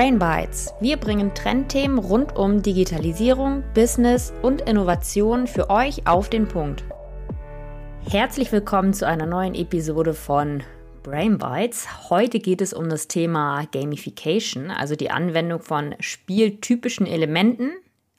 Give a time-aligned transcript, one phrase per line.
[0.00, 0.72] Brain Bites.
[0.80, 6.82] Wir bringen Trendthemen rund um Digitalisierung, Business und Innovation für euch auf den Punkt.
[8.08, 10.62] Herzlich willkommen zu einer neuen Episode von
[11.02, 12.08] Brain Bites.
[12.08, 17.72] Heute geht es um das Thema Gamification, also die Anwendung von spieltypischen Elementen,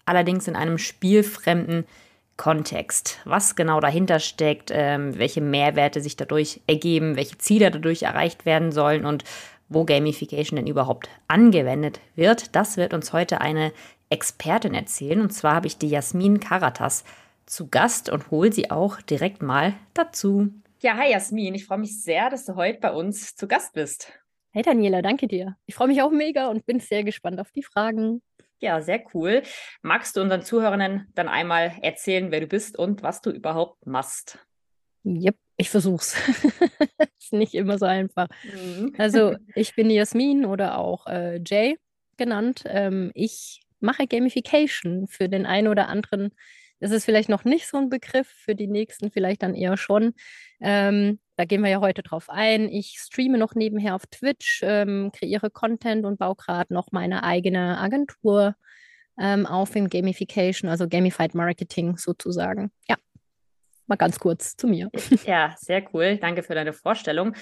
[0.05, 1.85] allerdings in einem spielfremden
[2.37, 3.19] Kontext.
[3.25, 8.71] Was genau dahinter steckt, ähm, welche Mehrwerte sich dadurch ergeben, welche Ziele dadurch erreicht werden
[8.71, 9.23] sollen und
[9.73, 12.55] wo Gamification denn überhaupt angewendet wird.
[12.55, 13.71] Das wird uns heute eine
[14.09, 15.21] Expertin erzählen.
[15.21, 17.03] Und zwar habe ich die Jasmin Karatas
[17.45, 20.49] zu Gast und hole sie auch direkt mal dazu.
[20.81, 24.11] Ja, hi Jasmin, ich freue mich sehr, dass du heute bei uns zu Gast bist.
[24.51, 25.55] Hey Daniela, danke dir.
[25.65, 28.21] Ich freue mich auch mega und bin sehr gespannt auf die Fragen.
[28.59, 29.43] Ja, sehr cool.
[29.81, 34.39] Magst du unseren Zuhörern dann einmal erzählen, wer du bist und was du überhaupt machst?
[35.03, 36.15] Yep, ich versuch's.
[37.19, 38.27] ist nicht immer so einfach.
[38.43, 38.93] Mhm.
[38.97, 41.77] Also, ich bin Jasmin oder auch äh, Jay
[42.17, 42.63] genannt.
[42.65, 46.31] Ähm, ich mache Gamification für den einen oder anderen.
[46.79, 50.13] Das ist vielleicht noch nicht so ein Begriff, für die nächsten vielleicht dann eher schon.
[50.59, 52.69] Ähm, da gehen wir ja heute drauf ein.
[52.69, 57.77] Ich streame noch nebenher auf Twitch, ähm, kreiere Content und baue gerade noch meine eigene
[57.77, 58.55] Agentur
[59.19, 62.71] ähm, auf in Gamification, also Gamified Marketing sozusagen.
[62.89, 62.95] Ja,
[63.91, 64.89] mal ganz kurz zu mir.
[65.25, 66.17] Ja, sehr cool.
[66.17, 67.35] Danke für deine Vorstellung.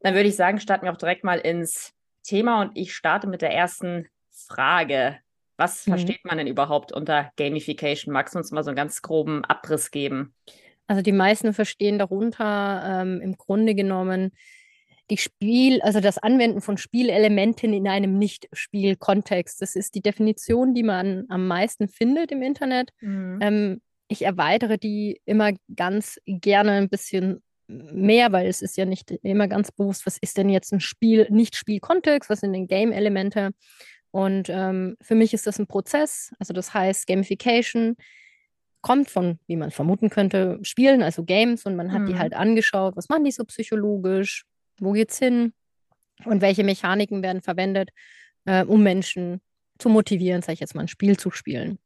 [0.00, 3.42] Dann würde ich sagen, starten wir auch direkt mal ins Thema und ich starte mit
[3.42, 5.18] der ersten Frage.
[5.56, 5.92] Was mhm.
[5.92, 8.12] versteht man denn überhaupt unter Gamification?
[8.12, 10.34] Magst du uns mal so einen ganz groben Abriss geben?
[10.86, 14.32] Also die meisten verstehen darunter ähm, im Grunde genommen
[15.10, 19.60] die Spiel, also das Anwenden von Spielelementen in einem Nicht-Spiel-Kontext.
[19.60, 22.90] Das ist die Definition, die man am meisten findet im Internet.
[23.00, 23.38] Mhm.
[23.40, 23.80] Ähm,
[24.12, 29.48] ich erweitere die immer ganz gerne ein bisschen mehr, weil es ist ja nicht immer
[29.48, 33.50] ganz bewusst, was ist denn jetzt ein Spiel, nicht Spielkontext, was sind denn Game-Elemente.
[34.10, 37.96] Und ähm, für mich ist das ein Prozess, also das heißt Gamification
[38.82, 42.06] kommt von, wie man vermuten könnte, Spielen, also Games, und man hat mhm.
[42.06, 44.44] die halt angeschaut, was machen die so psychologisch,
[44.80, 45.54] wo geht's hin
[46.24, 47.90] und welche Mechaniken werden verwendet,
[48.44, 49.40] äh, um Menschen
[49.78, 51.78] zu motivieren, sage ich jetzt mal, ein Spiel zu spielen.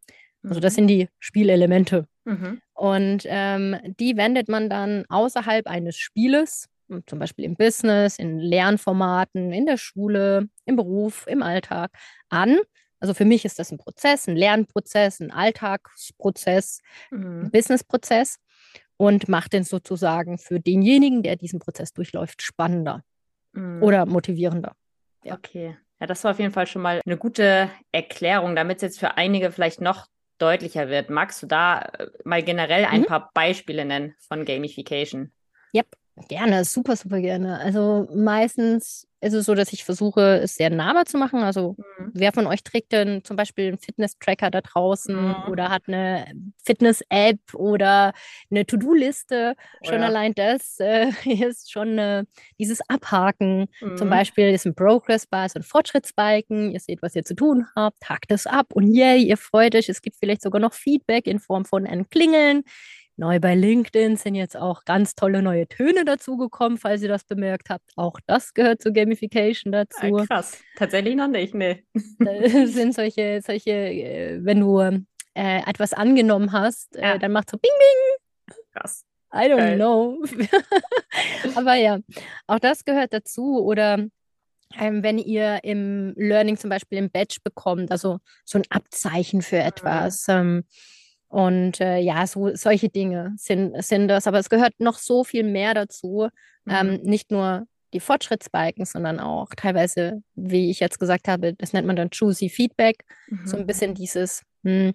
[0.43, 0.77] Also das mhm.
[0.77, 2.07] sind die Spielelemente.
[2.25, 2.61] Mhm.
[2.75, 6.69] Und ähm, die wendet man dann außerhalb eines Spieles,
[7.07, 11.91] zum Beispiel im Business, in Lernformaten, in der Schule, im Beruf, im Alltag
[12.29, 12.59] an.
[13.01, 16.81] Also für mich ist das ein Prozess, ein Lernprozess, ein Alltagsprozess,
[17.11, 17.45] mhm.
[17.45, 18.39] ein Businessprozess
[18.97, 23.03] und macht den sozusagen für denjenigen, der diesen Prozess durchläuft, spannender
[23.53, 23.83] mhm.
[23.83, 24.73] oder motivierender.
[25.25, 25.35] Ja.
[25.35, 25.77] Okay.
[26.01, 29.17] Ja, das war auf jeden Fall schon mal eine gute Erklärung, damit es jetzt für
[29.17, 30.07] einige vielleicht noch
[30.39, 31.11] deutlicher wird.
[31.11, 33.07] Magst du da äh, mal generell ein mhm.
[33.07, 35.33] paar Beispiele nennen von Gamification?
[35.75, 35.87] Yep.
[36.29, 37.61] Gerne, super, super gerne.
[37.61, 41.41] Also meistens ist es so, dass ich versuche, es sehr nahbar zu machen.
[41.43, 42.11] Also mhm.
[42.15, 45.35] wer von euch trägt denn zum Beispiel einen Fitness-Tracker da draußen mhm.
[45.51, 46.27] oder hat eine
[46.65, 48.15] Fitness-App oder
[48.51, 49.57] eine To-Do-Liste?
[49.59, 50.07] Oh, schon ja.
[50.07, 52.25] allein das äh, ist schon äh,
[52.59, 53.67] dieses Abhaken.
[53.83, 53.97] Mhm.
[53.99, 56.71] Zum Beispiel ist ein Progress-Bar, ist ein Fortschrittsbalken.
[56.71, 59.91] Ihr seht, was ihr zu tun habt, hakt es ab und yay, ihr freut euch.
[59.91, 62.63] Es gibt vielleicht sogar noch Feedback in Form von einem Klingeln.
[63.19, 67.71] Neu bei LinkedIn sind jetzt auch ganz tolle neue Töne dazugekommen, falls ihr das bemerkt
[67.71, 67.91] habt.
[67.97, 70.19] Auch das gehört zur Gamification dazu.
[70.19, 71.83] Ah, krass, tatsächlich noch nicht, ne.
[72.19, 75.01] Das sind solche, solche, äh, wenn du äh,
[75.35, 77.15] etwas angenommen hast, äh, ja.
[77.15, 78.55] äh, dann macht so Bing Bing.
[78.73, 79.05] Krass.
[79.33, 79.77] I don't Geil.
[79.77, 80.23] know.
[81.57, 81.99] Aber ja,
[82.47, 83.63] auch das gehört dazu.
[83.63, 84.07] Oder
[84.79, 89.57] ähm, wenn ihr im Learning zum Beispiel im Badge bekommt, also so ein Abzeichen für
[89.57, 89.67] mhm.
[89.67, 90.27] etwas.
[90.29, 90.65] Ähm,
[91.29, 94.27] und äh, ja, so, solche Dinge sind, sind das.
[94.27, 96.29] Aber es gehört noch so viel mehr dazu.
[96.69, 96.95] Ähm, mhm.
[96.95, 101.87] Ähm, nicht nur die Fortschrittsbalken, sondern auch teilweise, wie ich jetzt gesagt habe, das nennt
[101.87, 103.05] man dann Juicy Feedback.
[103.29, 103.47] Mhm.
[103.47, 104.95] So ein bisschen dieses, mh, hm,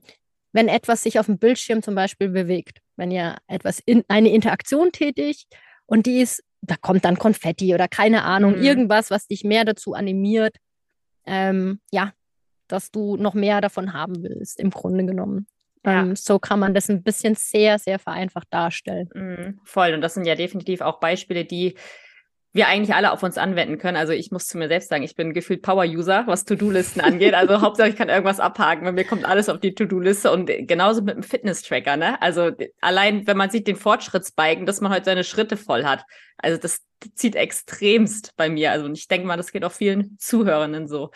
[0.53, 4.91] wenn etwas sich auf dem Bildschirm zum Beispiel bewegt, wenn ihr etwas in eine Interaktion
[4.91, 5.47] tätigt
[5.86, 8.64] und die ist, da kommt dann Konfetti oder keine Ahnung, mhm.
[8.64, 10.58] irgendwas, was dich mehr dazu animiert,
[11.26, 12.11] ähm, ja,
[12.67, 15.47] dass du noch mehr davon haben willst, im Grunde genommen.
[15.86, 16.02] Ja.
[16.02, 19.10] Ähm, so kann man das ein bisschen sehr, sehr vereinfacht darstellen.
[19.14, 19.94] Mhm, voll.
[19.94, 21.76] Und das sind ja definitiv auch Beispiele, die
[22.54, 23.96] wir eigentlich alle auf uns anwenden können.
[23.96, 27.34] Also ich muss zu mir selbst sagen, ich bin gefühlt Power-User, was To-Do-Listen angeht.
[27.34, 31.02] Also Hauptsache ich kann irgendwas abhaken, weil mir kommt alles auf die To-Do-Liste und genauso
[31.02, 32.22] mit dem Fitness-Tracker, ne?
[32.22, 32.52] Also
[32.82, 36.04] allein, wenn man sieht den Fortschrittsbiken, dass man heute seine Schritte voll hat.
[36.38, 36.82] Also das
[37.16, 38.72] zieht extremst bei mir.
[38.72, 41.12] Also ich denke mal, das geht auch vielen Zuhörenden so.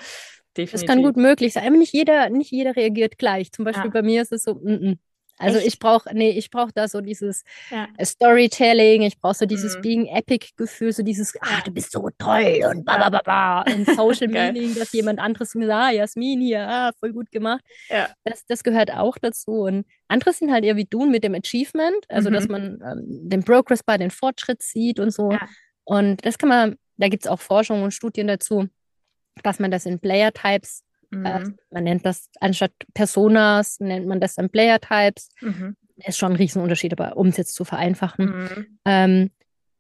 [0.58, 0.72] Definitiv.
[0.72, 1.68] Das kann gut möglich sein.
[1.68, 3.52] Aber nicht jeder, nicht jeder reagiert gleich.
[3.52, 3.92] Zum Beispiel ja.
[3.92, 4.98] bei mir ist es so, mm -mm.
[5.38, 5.68] Also Echt?
[5.68, 7.90] ich brauche, nee, ich brauche da so dieses Ja.
[7.98, 9.82] äh, Storytelling, ich brauche so dieses Mhm.
[9.82, 11.42] Being Epic-Gefühl, so dieses, Ja.
[11.44, 13.62] ach, du bist so toll und ba, ba, ba, ba.
[13.74, 14.30] Und Social.
[14.56, 17.66] Meaning, dass jemand anderes mir sagt, ah, Jasmin hier, ah, voll gut gemacht.
[17.90, 18.08] Ja.
[18.24, 19.64] Das, das gehört auch dazu.
[19.64, 22.52] Und andere sind halt eher wie du mit dem Achievement, also dass Mhm.
[22.52, 25.36] man ähm, den Progress bei den Fortschritt sieht und so.
[25.84, 28.68] Und das kann man, da gibt es auch Forschung und Studien dazu,
[29.44, 31.58] dass man das in Player-Types, äh, Mhm.
[31.72, 35.30] man nennt das anstatt Personas, nennt man das dann Player-Types.
[35.42, 35.76] Mhm.
[35.98, 38.80] Ist schon ein Riesenunterschied, aber um es jetzt zu vereinfachen, Mhm.
[38.86, 39.32] ähm,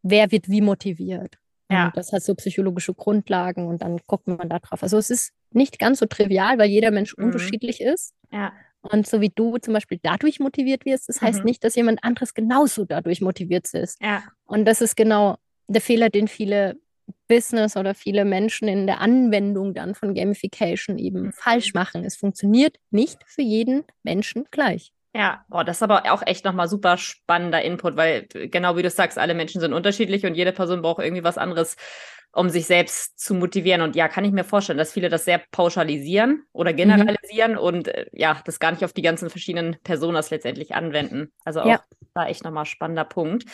[0.03, 1.35] wer wird wie motiviert?
[1.69, 1.87] Ja.
[1.87, 4.83] Und das hat so psychologische Grundlagen und dann guckt man da drauf.
[4.83, 7.25] Also es ist nicht ganz so trivial, weil jeder Mensch Mhm.
[7.25, 8.13] unterschiedlich ist.
[8.31, 8.53] Ja.
[8.81, 11.45] Und so wie du zum Beispiel dadurch motiviert wirst, das heißt Mhm.
[11.45, 13.99] nicht, dass jemand anderes genauso dadurch motiviert ist.
[13.99, 14.23] Ja.
[14.45, 15.37] Und das ist genau
[15.67, 16.77] der Fehler, den viele
[17.27, 21.31] Business oder viele Menschen in der Anwendung dann von Gamification eben Mhm.
[21.33, 22.03] falsch machen.
[22.05, 24.91] Es funktioniert nicht für jeden Menschen gleich.
[25.15, 28.81] Ja, boah, das ist aber auch echt nochmal super spannender Input, weil äh, genau wie
[28.83, 31.77] du sagst, alle Menschen sind unterschiedlich und jede Person braucht irgendwie was anderes,
[32.33, 33.81] um sich selbst zu motivieren.
[33.81, 37.15] Und ja, kann ich mir vorstellen, dass viele das sehr pauschalisieren oder Mhm.
[37.15, 41.31] generalisieren und äh, ja, das gar nicht auf die ganzen verschiedenen Personas letztendlich anwenden.
[41.45, 41.85] Also auch Ja.
[42.13, 43.45] da echt nochmal spannender Punkt.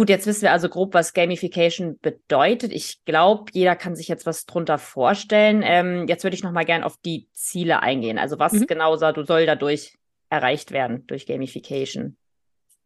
[0.00, 2.72] Gut, jetzt wissen wir also grob, was Gamification bedeutet.
[2.72, 5.60] Ich glaube, jeder kann sich jetzt was drunter vorstellen.
[5.62, 8.18] Ähm, jetzt würde ich nochmal gern auf die Ziele eingehen.
[8.18, 8.66] Also was Mhm.
[8.66, 9.98] genau soll, dadurch
[10.30, 12.16] erreicht werden durch Gamification?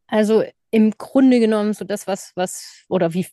[0.09, 3.29] Also im Grunde genommen so das, was, was, oder wie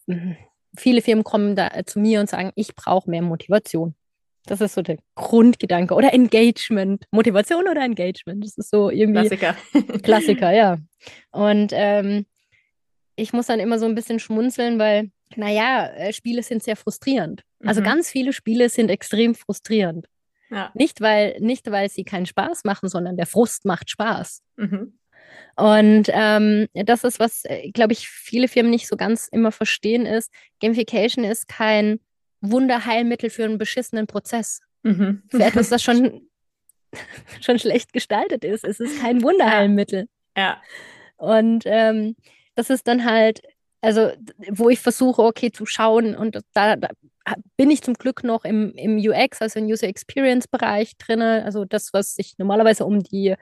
[0.77, 3.95] viele Firmen kommen da zu mir und sagen, ich brauche mehr Motivation.
[4.45, 5.95] Das ist so der Grundgedanke.
[5.95, 7.05] Oder Engagement.
[7.09, 8.43] Motivation oder Engagement.
[8.43, 9.55] Das ist so irgendwie Klassiker.
[10.03, 10.77] Klassiker, ja.
[11.31, 12.27] Und ähm,
[13.21, 17.43] ich muss dann immer so ein bisschen schmunzeln, weil, naja, äh, Spiele sind sehr frustrierend.
[17.63, 17.85] Also Mhm.
[17.85, 20.07] ganz viele Spiele sind extrem frustrierend.
[20.49, 20.71] Ja.
[20.73, 24.41] Nicht weil, nicht, weil sie keinen Spaß machen, sondern der Frust macht Spaß.
[24.57, 24.97] Mhm.
[25.55, 30.31] Und ähm, das ist, was, glaube ich, viele Firmen nicht so ganz immer verstehen, ist,
[30.59, 31.99] Gamification ist kein
[32.41, 34.61] Wunderheilmittel für einen beschissenen Prozess.
[34.83, 35.21] Mhm.
[35.29, 36.27] Für etwas, das schon,
[37.41, 38.65] schon schlecht gestaltet ist.
[38.65, 40.07] Es ist kein Wunderheilmittel.
[40.35, 40.61] Ja.
[41.17, 42.15] Und ähm,
[42.55, 43.41] das ist dann halt,
[43.81, 44.11] also
[44.49, 46.89] wo ich versuche, okay, zu schauen und da, da
[47.57, 51.65] bin ich zum Glück noch im, im UX, also im User Experience Bereich drin, also
[51.65, 53.35] das, was sich normalerweise um die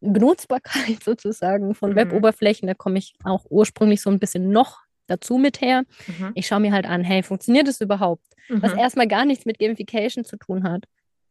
[0.00, 1.96] Benutzbarkeit sozusagen von Mhm.
[1.96, 5.82] Web-Oberflächen, da komme ich auch ursprünglich so ein bisschen noch dazu mit her.
[6.06, 6.32] Mhm.
[6.34, 8.24] Ich schaue mir halt an, hey, funktioniert das überhaupt?
[8.48, 8.78] Was Mhm.
[8.78, 10.84] erstmal gar nichts mit Gamification zu tun hat.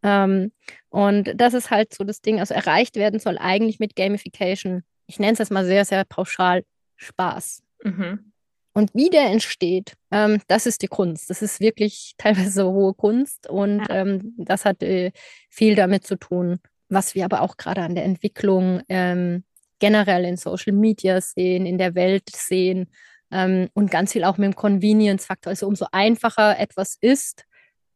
[0.03, 0.51] Ähm,
[0.89, 5.19] und das ist halt so das Ding, also erreicht werden soll eigentlich mit Gamification, ich
[5.19, 6.63] nenne es jetzt mal sehr, sehr pauschal,
[7.03, 7.61] Spaß.
[7.83, 8.31] Mhm.
[8.75, 11.29] Und wie der entsteht, ähm, das ist die Kunst.
[11.29, 14.01] Das ist wirklich teilweise hohe Kunst und Ja.
[14.01, 15.11] ähm, das hat äh,
[15.49, 16.59] viel damit zu tun,
[16.89, 19.43] was wir aber auch gerade an der Entwicklung ähm,
[19.79, 22.87] generell in Social Media sehen, in der Welt sehen
[23.31, 25.51] ähm, und ganz viel auch mit dem Convenience-Faktor.
[25.51, 27.45] Also umso einfacher etwas ist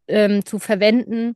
[0.08, 1.36] ähm, zu verwenden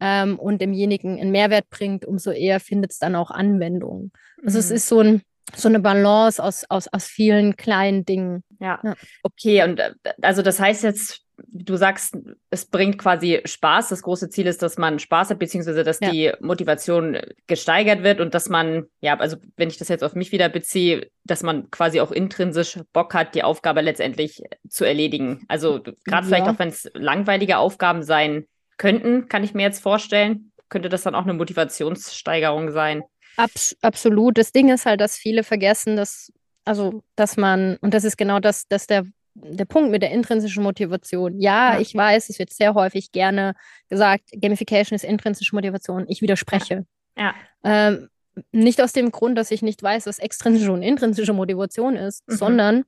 [0.00, 4.10] ähm, und demjenigen einen Mehrwert bringt, umso eher findet es dann auch Anwendung.
[4.44, 4.76] Also es Mhm.
[4.76, 5.22] ist so, ein,
[5.54, 8.42] so eine Balance aus, aus, aus vielen kleinen Dingen.
[8.60, 8.80] Ja.
[8.82, 8.94] Ja.
[9.22, 9.92] Okay, und äh,
[10.22, 12.16] also das heißt jetzt, du sagst,
[12.50, 13.88] es bringt quasi Spaß.
[13.88, 16.10] Das große Ziel ist, dass man Spaß hat, beziehungsweise dass Ja.
[16.10, 17.18] die Motivation
[17.48, 21.08] gesteigert wird und dass man, ja, also wenn ich das jetzt auf mich wieder beziehe,
[21.24, 25.44] dass man quasi auch intrinsisch Bock hat, die Aufgabe letztendlich zu erledigen.
[25.48, 26.52] Also gerade vielleicht Ja.
[26.52, 28.46] auch, wenn es langweilige Aufgaben sein
[28.78, 33.02] könnten, kann ich mir jetzt vorstellen, könnte das dann auch eine Motivationssteigerung sein.
[33.36, 34.36] Abs absolut.
[34.38, 36.32] Das Ding ist halt, dass viele vergessen, dass,
[36.64, 40.62] also, dass man, und das ist genau das, das der, der Punkt mit der intrinsischen
[40.62, 41.40] Motivation.
[41.40, 41.80] Ja, Ja.
[41.80, 43.54] ich weiß, es wird sehr häufig gerne
[43.88, 46.04] gesagt, Gamification ist intrinsische Motivation.
[46.08, 46.86] Ich widerspreche.
[47.16, 47.34] Ja.
[47.64, 48.08] Ähm,
[48.52, 52.34] nicht aus dem Grund, dass ich nicht weiß, was extrinsische und intrinsische Motivation ist, Mhm.
[52.36, 52.84] sondern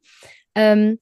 [0.55, 0.99] ähm,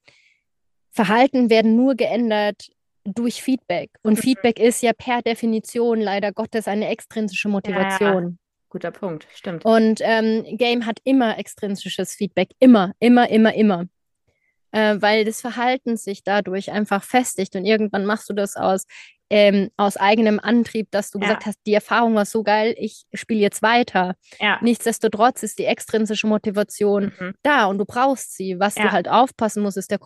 [0.91, 2.69] Verhalten werden nur geändert
[3.05, 3.91] durch Feedback.
[4.03, 4.23] Und Mhm.
[4.23, 8.39] Feedback ist ja per Definition leider Gottes eine extrinsische Motivation.
[8.73, 9.67] Guter Punkt, stimmt.
[9.67, 12.53] Und ähm, Game hat immer extrinsisches Feedback.
[12.59, 13.85] Immer, immer, immer, immer.
[14.71, 18.87] Äh, weil das Verhalten sich dadurch einfach festigt und irgendwann machst du das aus,
[19.29, 21.27] ähm, aus eigenem Antrieb, dass du Ja.
[21.27, 24.17] gesagt hast, die Erfahrung war so geil, ich spiele jetzt weiter.
[24.41, 24.59] Ja.
[24.63, 27.35] Nichtsdestotrotz ist die extrinsische Motivation Mhm.
[27.43, 28.59] da und du brauchst sie.
[28.59, 28.85] Was Ja.
[28.85, 29.99] du halt aufpassen musst, ist der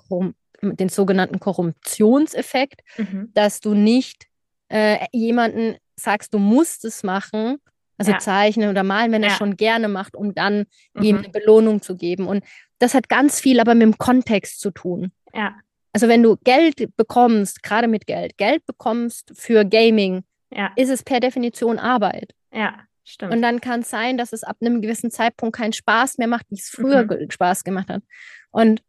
[0.60, 3.30] den sogenannten Korruptionseffekt, Mhm.
[3.32, 4.26] dass du nicht
[4.68, 7.58] äh, jemanden sagst, du musst es machen,
[7.98, 8.18] also Ja.
[8.18, 9.36] zeichnen oder malen, wenn er Ja.
[9.36, 10.66] schon gerne macht, um dann
[11.00, 11.22] ihm Mhm.
[11.24, 12.26] eine Belohnung zu geben.
[12.26, 12.44] Und
[12.78, 15.12] das hat ganz viel aber mit dem Kontext zu tun.
[15.34, 15.54] Ja.
[15.92, 20.70] Also wenn du Geld bekommst, gerade mit Geld, Geld bekommst für Gaming, Ja.
[20.76, 22.34] ist es per Definition Arbeit.
[22.52, 22.80] Ja.
[23.08, 23.32] Stimmt.
[23.32, 26.46] Und dann kann es sein, dass es ab einem gewissen Zeitpunkt keinen Spaß mehr macht,
[26.50, 27.30] wie es früher mhm.
[27.30, 28.02] Spaß gemacht hat.
[28.50, 28.82] Und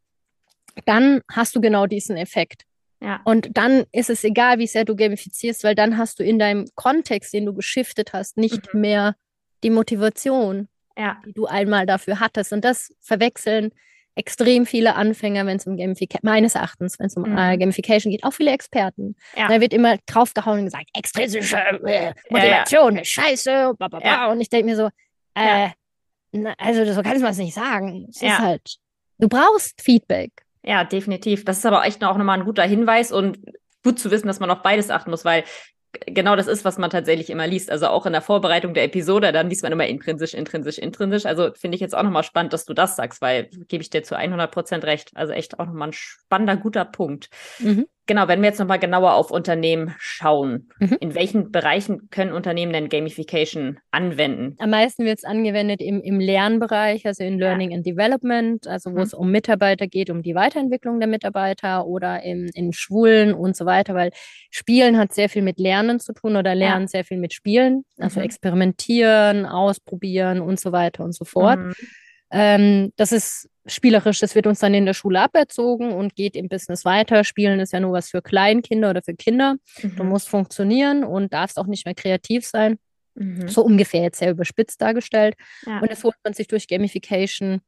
[0.85, 2.63] dann hast du genau diesen Effekt.
[2.99, 3.21] Ja.
[3.25, 6.65] Und dann ist es egal, wie sehr du gamifizierst, weil dann hast du in deinem
[6.75, 8.81] Kontext, den du geschiftet hast, nicht mhm.
[8.81, 9.15] mehr
[9.63, 11.21] die Motivation, ja.
[11.25, 12.53] die du einmal dafür hattest.
[12.53, 13.71] Und das verwechseln
[14.15, 17.37] extrem viele Anfänger, wenn es um Gamification, meines Erachtens, wenn es um äh, mhm.
[17.37, 19.15] äh, Gamification geht, auch viele Experten.
[19.35, 19.47] Ja.
[19.47, 24.31] Da wird immer draufgehauen und gesagt, extrinsische äh, Motivation ja, ist scheiße, bla, bla, bla.
[24.31, 24.89] Und ich denke mir so,
[25.35, 25.69] äh,
[26.31, 28.07] na, also so kann man es nicht sagen.
[28.09, 28.77] Es ist halt,
[29.19, 30.31] du brauchst Feedback.
[30.67, 31.45] Ja, definitiv.
[31.45, 33.39] Das ist aber echt auch nochmal ein guter Hinweis und
[33.85, 35.45] gut zu wissen, dass man auf beides achten muss, weil
[36.05, 37.71] genau das ist, was man tatsächlich immer liest.
[37.71, 41.25] Also auch in der Vorbereitung der Episode, dann liest man immer intrinsisch, intrinsisch, intrinsisch.
[41.25, 44.03] Also finde ich jetzt auch nochmal spannend, dass du das sagst, weil gebe ich dir
[44.03, 45.11] zu 100 Prozent recht.
[45.15, 47.29] Also echt auch nochmal ein spannender, guter Punkt.
[47.59, 47.87] Mhm.
[48.07, 50.97] Genau, wenn wir jetzt nochmal genauer auf Unternehmen schauen, mhm.
[51.01, 54.55] in welchen Bereichen können Unternehmen denn Gamification anwenden?
[54.59, 57.77] Am meisten wird es angewendet im, im Lernbereich, also in Learning ja.
[57.77, 59.01] and Development, also wo mhm.
[59.01, 63.65] es um Mitarbeiter geht, um die Weiterentwicklung der Mitarbeiter oder im, in Schulen und so
[63.65, 64.11] weiter, weil
[64.51, 66.87] Spielen hat sehr viel mit Lernen zu tun oder Lernen ja.
[66.87, 68.25] sehr viel mit Spielen, also mhm.
[68.25, 71.59] experimentieren, ausprobieren und so weiter und so fort.
[72.31, 76.47] Ähm, das ist spielerisch, das wird uns dann in der Schule aberzogen und geht im
[76.47, 77.23] Business weiter.
[77.23, 79.55] Spielen ist ja nur was für Kleinkinder oder für Kinder.
[79.81, 79.95] Mhm.
[79.95, 82.77] Du musst funktionieren und darfst auch nicht mehr kreativ sein.
[83.15, 83.47] Mhm.
[83.47, 85.35] So ungefähr jetzt sehr überspitzt dargestellt.
[85.65, 85.79] Ja.
[85.79, 87.61] Und das holt man sich durch Gamification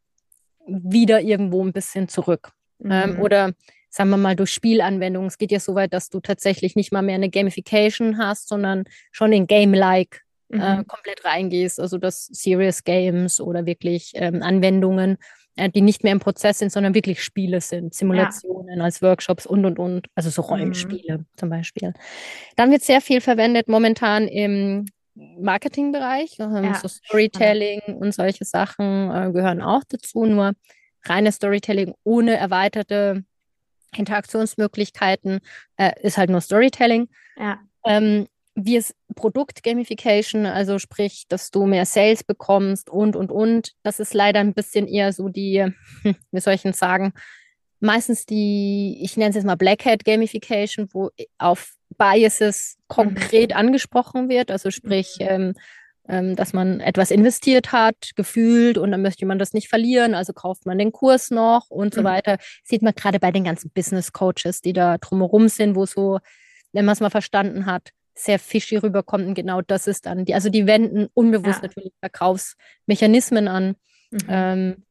[0.68, 2.52] wieder irgendwo ein bisschen zurück.
[2.84, 3.22] Ähm, mhm.
[3.22, 3.54] oder
[3.90, 5.28] sagen wir mal durch Spielanwendungen.
[5.28, 8.86] Es geht ja so weit, dass du tatsächlich nicht mal mehr eine Gamification hast, sondern
[9.12, 10.62] schon in Game-like mhm.
[10.62, 11.80] äh, komplett reingehst.
[11.80, 15.18] Also das Serious Games oder wirklich ähm, Anwendungen,
[15.56, 18.84] äh, die nicht mehr im Prozess sind, sondern wirklich Spiele sind, Simulationen ja.
[18.84, 20.48] als Workshops und und und, also so mhm.
[20.48, 21.26] Rollenspiele mhm.
[21.36, 21.94] zum Beispiel.
[22.56, 26.76] Dann wird sehr viel verwendet momentan im Marketingbereich, ähm, ja.
[26.76, 27.94] so Storytelling ja.
[27.96, 30.54] und solche Sachen äh, gehören auch dazu, nur
[31.06, 33.24] reines Storytelling ohne erweiterte
[33.96, 35.40] Interaktionsmöglichkeiten
[35.78, 37.10] äh, ist halt nur Storytelling.
[37.38, 37.60] Ja.
[37.86, 38.28] Ähm,
[38.66, 43.74] wie es Produkt-Gamification, also sprich, dass du mehr Sales bekommst und, und, und.
[43.84, 45.66] Das ist leider ein bisschen eher so die,
[46.32, 47.14] wie soll ich denn sagen,
[47.80, 53.58] meistens die, ich nenne es jetzt mal Black Hat Gamification, wo auf Biases konkret mhm.
[53.58, 55.28] angesprochen wird, also sprich, mhm.
[55.28, 55.54] ähm,
[56.08, 60.34] ähm, dass man etwas investiert hat, gefühlt und dann möchte man das nicht verlieren, also
[60.34, 62.00] kauft man den Kurs noch und mhm.
[62.00, 62.38] so weiter.
[62.64, 66.20] Sieht man gerade bei den ganzen Business Coaches, die da drumherum sind, wo so,
[66.74, 69.26] wenn man es mal verstanden hat, sehr fishy rüberkommt.
[69.26, 71.68] Und genau das ist dann, die, also die wenden unbewusst ja.
[71.68, 73.76] natürlich Verkaufsmechanismen an,
[74.12, 74.20] mhm.
[74.28, 74.86] ähm,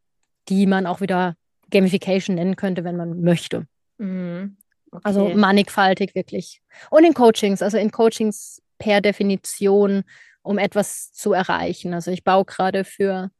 [0.48, 1.36] die man auch wieder
[1.70, 3.66] Gamification nennen könnte, wenn man möchte.
[3.98, 4.56] Mhm.
[4.90, 5.02] Okay.
[5.04, 6.62] Also mannigfaltig wirklich.
[6.90, 10.04] Und in Coachings, also in Coachings per Definition,
[10.42, 11.92] um etwas zu erreichen.
[11.92, 13.30] Also ich baue gerade für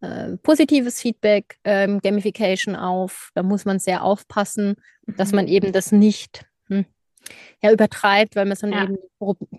[0.00, 3.30] äh, positives Feedback ähm, Gamification auf.
[3.34, 4.76] Da muss man sehr aufpassen,
[5.06, 5.16] mhm.
[5.16, 6.46] dass man eben das nicht
[7.62, 8.84] ja, übertreibt, weil man so einen ja.
[8.84, 8.98] eben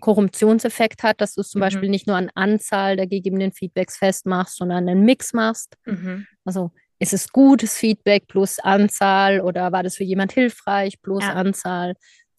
[0.00, 1.64] Korruptionseffekt hat, dass du es zum mhm.
[1.64, 5.76] Beispiel nicht nur an Anzahl der gegebenen Feedbacks festmachst, sondern einen Mix machst.
[5.84, 6.26] Mhm.
[6.44, 11.34] Also ist es gutes Feedback plus Anzahl oder war das für jemand hilfreich plus ja.
[11.34, 11.94] Anzahl?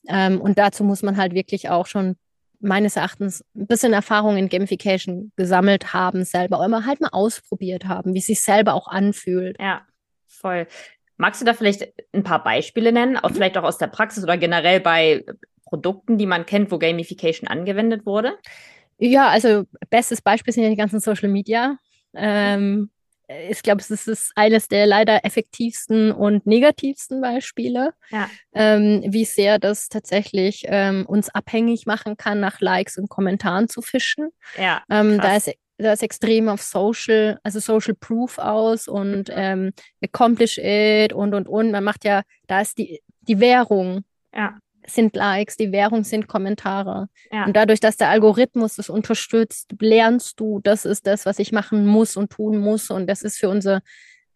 [0.08, 2.16] Ähm, und dazu muss man halt wirklich auch schon
[2.60, 8.14] meines Erachtens ein bisschen Erfahrung in Gamification gesammelt haben, selber, immer halt mal ausprobiert haben,
[8.14, 9.58] wie es sich selber auch anfühlt.
[9.60, 9.86] Ja,
[10.28, 10.68] voll.
[11.18, 14.38] Magst du da vielleicht ein paar Beispiele nennen, auch vielleicht auch aus der Praxis oder
[14.38, 15.26] generell bei
[15.66, 18.38] Produkten, die man kennt, wo Gamification angewendet wurde?
[19.00, 21.78] Ja, also bestes Beispiel sind ja die ganzen Social Media.
[22.14, 22.90] Ähm,
[23.28, 28.30] ich glaube, es ist eines der leider effektivsten und negativsten Beispiele, ja.
[28.54, 33.82] ähm, wie sehr das tatsächlich ähm, uns abhängig machen kann, nach Likes und Kommentaren zu
[33.82, 34.30] fischen.
[34.58, 40.58] Ja, ähm, da ist das extrem auf Social, also Social Proof aus und ähm, accomplish
[40.58, 41.72] it und und und.
[41.72, 44.04] Man macht ja, da ist die, die Währung.
[44.34, 44.58] Ja.
[44.90, 47.10] Sind Likes, die Währung sind Kommentare.
[47.32, 47.46] Ja.
[47.46, 51.86] Und dadurch, dass der Algorithmus das unterstützt, lernst du, das ist das, was ich machen
[51.86, 52.90] muss und tun muss.
[52.90, 53.82] Und das ist für unsere,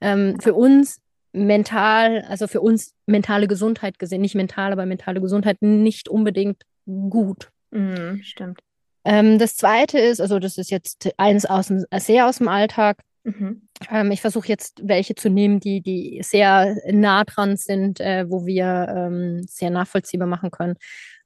[0.02, 1.00] ähm, für uns
[1.32, 7.50] mental, also für uns mentale Gesundheit gesehen, nicht mental, aber mentale Gesundheit nicht unbedingt gut.
[7.72, 8.60] Mhm, stimmt.
[9.04, 12.98] Ähm, das zweite ist, also das ist jetzt eins aus dem, sehr aus dem Alltag.
[13.24, 13.68] Mhm.
[13.90, 18.46] Ähm, ich versuche jetzt welche zu nehmen, die, die sehr nah dran sind, äh, wo
[18.46, 20.76] wir ähm, sehr nachvollziehbar machen können.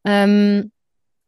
[0.05, 0.71] Ähm,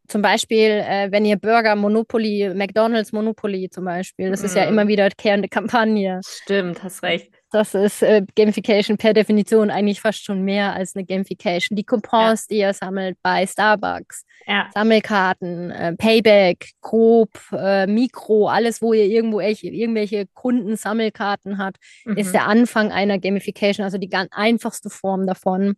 [0.08, 4.46] zum Beispiel, äh, wenn ihr Burger Monopoly, McDonalds Monopoly zum Beispiel, das mhm.
[4.46, 4.72] ist ja mhm.
[4.72, 6.20] immer wieder kehrende Kampagne.
[6.24, 7.37] Stimmt, hast recht.
[7.50, 11.76] Das ist äh, Gamification per Definition eigentlich fast schon mehr als eine Gamification.
[11.76, 12.46] Die Coupons, ja.
[12.50, 14.68] die ihr sammelt bei Starbucks, ja.
[14.74, 22.18] Sammelkarten, äh, Payback, Coop, äh, Mikro, alles, wo ihr irgendwo echt, irgendwelche Kunden-Sammelkarten habt, mhm.
[22.18, 25.76] ist der Anfang einer Gamification, also die ganz einfachste Form davon.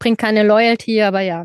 [0.00, 1.44] Bringt keine Loyalty, aber ja.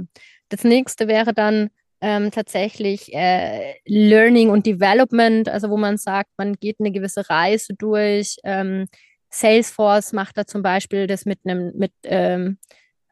[0.49, 1.69] Das nächste wäre dann
[2.01, 7.75] ähm, tatsächlich äh, Learning und Development, also wo man sagt, man geht eine gewisse Reise
[7.75, 8.37] durch.
[8.43, 8.87] Ähm,
[9.31, 12.57] Salesforce macht da zum Beispiel das mit einem, mit, ähm,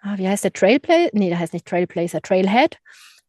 [0.01, 1.09] ah, wie heißt der Trailblazer?
[1.13, 2.77] Nee, der heißt nicht Trailblazer, Trailhead.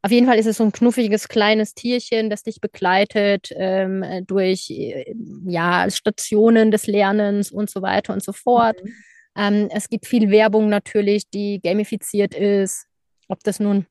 [0.02, 4.70] Auf jeden Fall ist es so ein knuffiges kleines Tierchen, das dich begleitet ähm, durch
[4.70, 5.14] äh,
[5.46, 8.82] ja, Stationen des Lernens und so weiter und so fort.
[8.82, 8.94] Mhm.
[9.36, 12.86] Ähm, es gibt viel Werbung natürlich, die gamifiziert ist.
[13.28, 13.86] Ob das nun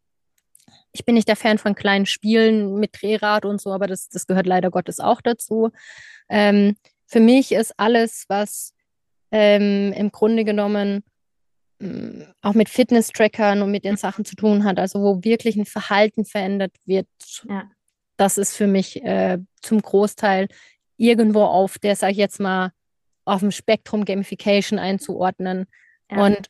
[0.91, 4.27] ich bin nicht der Fan von kleinen Spielen mit Drehrad und so, aber das, das
[4.27, 5.69] gehört leider Gottes auch dazu.
[6.29, 6.75] Ähm,
[7.05, 8.73] für mich ist alles, was
[9.31, 11.03] ähm, im Grunde genommen
[11.81, 15.65] ähm, auch mit Fitness-Trackern und mit den Sachen zu tun hat, also wo wirklich ein
[15.65, 17.07] Verhalten verändert wird,
[17.47, 17.69] ja.
[18.17, 20.47] das ist für mich äh, zum Großteil
[20.97, 22.71] irgendwo auf der, sag ich jetzt mal,
[23.25, 25.67] auf dem Spektrum Gamification einzuordnen.
[26.11, 26.25] Ja.
[26.25, 26.47] Und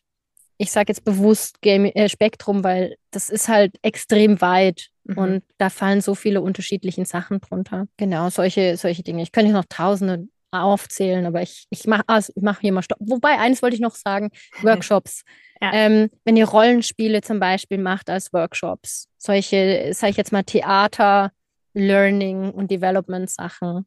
[0.57, 5.17] ich sage jetzt bewusst Game, äh, Spektrum, weil das ist halt extrem weit mhm.
[5.17, 7.87] und da fallen so viele unterschiedliche Sachen drunter.
[7.97, 9.21] Genau, solche, solche Dinge.
[9.21, 12.97] Ich könnte noch tausende aufzählen, aber ich, ich mache also ich mach hier mal Stopp.
[13.01, 14.29] Wobei, eines wollte ich noch sagen,
[14.61, 15.23] Workshops.
[15.61, 15.71] Ja.
[15.73, 21.31] Ähm, wenn ihr Rollenspiele zum Beispiel macht als Workshops, solche, sage ich jetzt mal, Theater,
[21.73, 23.85] Learning und Development Sachen.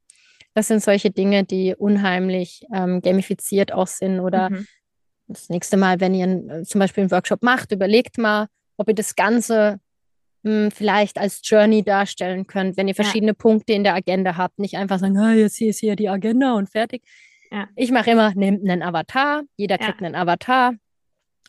[0.54, 4.66] Das sind solche Dinge, die unheimlich ähm, gamifiziert auch sind oder mhm.
[5.32, 8.94] Das nächste Mal, wenn ihr äh, zum Beispiel einen Workshop macht, überlegt mal, ob ihr
[8.94, 9.80] das Ganze
[10.42, 13.36] mh, hm, vielleicht als Journey darstellen könnt, wenn ihr verschiedene ja.
[13.36, 14.58] Punkte in der Agenda habt.
[14.58, 17.02] Nicht einfach sagen, ah, jetzt hier ist hier die Agenda und fertig.
[17.50, 17.68] Ja.
[17.76, 20.06] Ich mache immer, nehmt einen Avatar, jeder kriegt ja.
[20.06, 20.72] einen Avatar,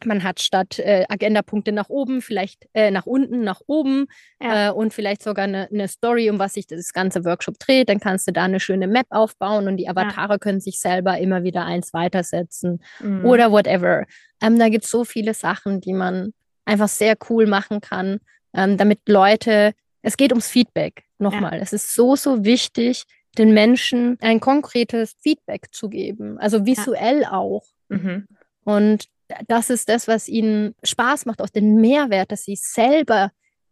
[0.06, 4.08] man hat statt äh, Agendapunkte nach oben, vielleicht äh, nach unten, nach oben
[4.42, 4.70] ja.
[4.70, 7.90] äh, und vielleicht sogar eine, eine, Story, um was sich das ganze Workshop dreht.
[7.90, 11.44] Dann kannst du da eine schöne Map aufbauen und die Avatare können sich selber immer
[11.44, 13.26] wieder eins weitersetzen mhm.
[13.26, 14.06] oder whatever.
[14.42, 16.34] Ähm, da gibt es so viele Sachen, die man
[16.66, 18.20] einfach sehr cool machen kann,
[18.54, 21.04] ähm, damit Leute, es geht ums Feedback.
[21.18, 21.62] Nochmal, ja.
[21.62, 23.04] es ist so, so wichtig,
[23.38, 27.64] den Menschen ein konkretes Feedback zu geben, also visuell auch.
[27.90, 28.28] Mhm.
[28.64, 29.06] Und
[29.48, 33.32] das ist das, was ihnen Spaß macht, auch den Mehrwert, dass sie selber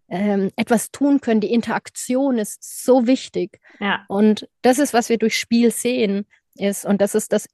[0.09, 1.41] ähm, etwas tun können.
[1.41, 3.59] Die Interaktion ist so wichtig.
[3.79, 4.05] Ja.
[4.07, 6.25] Und das ist, was wir durch Spiel sehen,
[6.55, 7.47] ist, und das ist das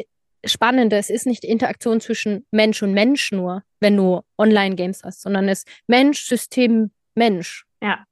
[0.45, 5.21] Spannende, es ist nicht die Interaktion zwischen Mensch und Mensch nur, wenn du Online-Games hast,
[5.21, 7.65] sondern es ist Mensch, System, Mensch.
[7.81, 8.05] Ja.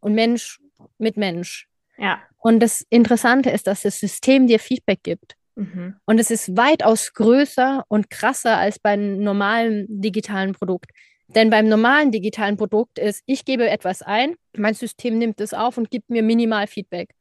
[0.00, 0.60] Und Mensch
[0.98, 1.68] mit Mensch.
[1.98, 2.22] Ja.
[2.38, 5.36] Und das Interessante ist, dass das System dir Feedback gibt.
[5.56, 5.96] Mhm.
[6.06, 10.90] Und es ist weitaus größer und krasser als beim normalen digitalen Produkt.
[11.28, 15.76] Denn beim normalen digitalen Produkt ist, ich gebe etwas ein, mein System nimmt es auf
[15.76, 17.14] und gibt mir minimal Feedback.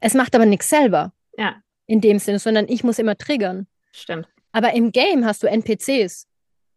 [0.00, 1.12] Es macht aber nichts selber.
[1.38, 1.62] Ja.
[1.86, 3.66] In dem Sinne, sondern ich muss immer triggern.
[3.92, 4.28] Stimmt.
[4.52, 6.26] Aber im Game hast du NPCs.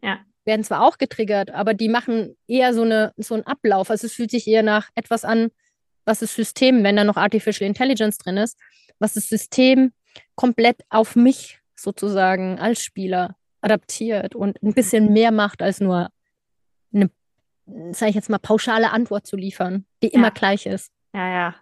[0.02, 0.20] Ja.
[0.50, 3.92] Werden zwar auch getriggert, aber die machen eher so, eine, so einen Ablauf.
[3.92, 5.52] Also es fühlt sich eher nach etwas an,
[6.06, 8.58] was das System, wenn da noch Artificial Intelligence drin ist,
[8.98, 9.94] was das System
[10.34, 16.10] komplett auf mich sozusagen als Spieler adaptiert und ein bisschen mehr macht als nur
[16.92, 17.12] eine,
[17.92, 20.34] sage ich jetzt mal, pauschale Antwort zu liefern, die immer ja.
[20.34, 20.92] gleich ist.
[21.14, 21.56] Ja, ja,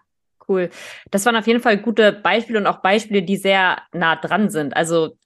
[0.48, 0.70] cool.
[1.10, 4.74] Das waren auf jeden Fall gute Beispiele und auch Beispiele, die sehr nah dran sind.
[4.74, 5.18] Also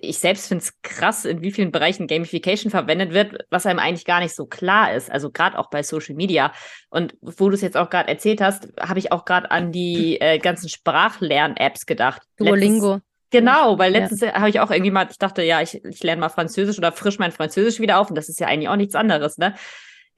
[0.00, 4.04] ich selbst finde es krass, in wie vielen Bereichen Gamification verwendet wird, was einem eigentlich
[4.04, 5.10] gar nicht so klar ist.
[5.10, 6.52] Also gerade auch bei Social Media.
[6.90, 10.20] Und wo du es jetzt auch gerade erzählt hast, habe ich auch gerade an die
[10.20, 12.22] äh, ganzen Sprachlern-Apps gedacht.
[12.36, 12.94] Duolingo.
[12.94, 14.34] Letztes, genau, weil letztens ja.
[14.34, 17.18] habe ich auch irgendwie mal, ich dachte, ja, ich, ich lerne mal Französisch oder frisch
[17.18, 18.08] mein Französisch wieder auf.
[18.08, 19.54] Und das ist ja eigentlich auch nichts anderes, ne?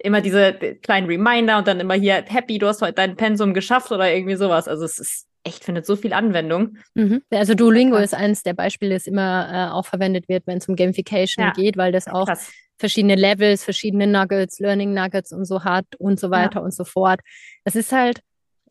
[0.00, 3.90] Immer diese kleinen Reminder und dann immer hier, happy, du hast heute dein Pensum geschafft
[3.90, 4.68] oder irgendwie sowas.
[4.68, 6.78] Also es ist echt findet so viel Anwendung.
[6.94, 7.22] Mhm.
[7.30, 10.76] Also Duolingo ist eines der Beispiele, das immer äh, auch verwendet wird, wenn es um
[10.76, 11.52] Gamification ja.
[11.52, 12.52] geht, weil das auch Krass.
[12.76, 16.64] verschiedene Levels, verschiedene Nuggets, Learning Nuggets und so hat und so weiter ja.
[16.64, 17.20] und so fort.
[17.64, 18.20] Das ist halt,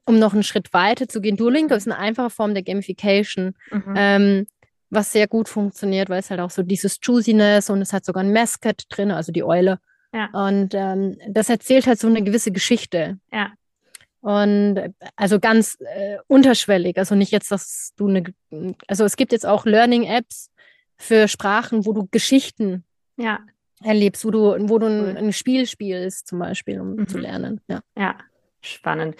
[0.05, 3.53] um noch einen Schritt weiter zu gehen, Duolingo ist eine einfache Form der Gamification.
[3.71, 3.93] Mhm.
[3.95, 4.47] Ähm,
[4.89, 8.23] was sehr gut funktioniert, weil es halt auch so dieses Juiciness und es hat sogar
[8.23, 9.79] ein Mascot drin, also die Eule.
[10.13, 10.29] Ja.
[10.31, 13.19] Und ähm, das erzählt halt so eine gewisse Geschichte.
[13.31, 13.51] Ja.
[14.21, 16.97] Und also ganz äh, unterschwellig.
[16.97, 18.23] Also nicht jetzt, dass du eine,
[18.87, 20.51] also es gibt jetzt auch Learning-Apps
[20.97, 22.83] für Sprachen, wo du Geschichten
[23.15, 23.39] ja.
[23.83, 27.07] erlebst, wo du, wo du ein, ein Spiel spielst, zum Beispiel, um mhm.
[27.07, 27.61] zu lernen.
[27.67, 27.81] Ja.
[27.97, 28.17] ja,
[28.61, 29.15] spannend.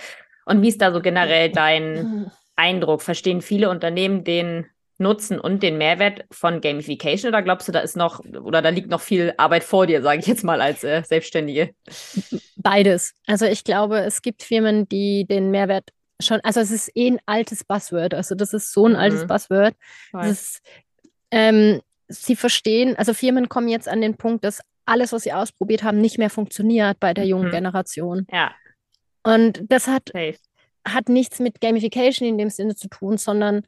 [0.46, 3.02] Und wie ist da so generell dein Eindruck?
[3.02, 4.66] Verstehen viele Unternehmen den
[5.00, 8.90] Nutzen und den Mehrwert von Gamification oder glaubst du, da ist noch oder da liegt
[8.90, 11.76] noch viel Arbeit vor dir, sage ich jetzt mal als äh, Selbstständige?
[12.56, 13.14] Beides.
[13.28, 17.20] Also ich glaube, es gibt Firmen, die den Mehrwert schon, also es ist eh ein
[17.26, 18.14] altes Buzzword.
[18.14, 19.00] Also das ist so ein mhm.
[19.00, 19.76] altes Buzzword.
[20.24, 20.62] Ist,
[21.32, 25.84] ähm, sie verstehen, also Firmen kommen jetzt an den Punkt, dass alles, was sie ausprobiert
[25.84, 27.52] haben, nicht mehr funktioniert bei der jungen mhm.
[27.52, 28.28] Generation.
[28.32, 28.52] Ja.
[29.24, 30.12] Und das hat,
[30.88, 33.64] hat nichts mit Gamification in dem Sinne zu tun, sondern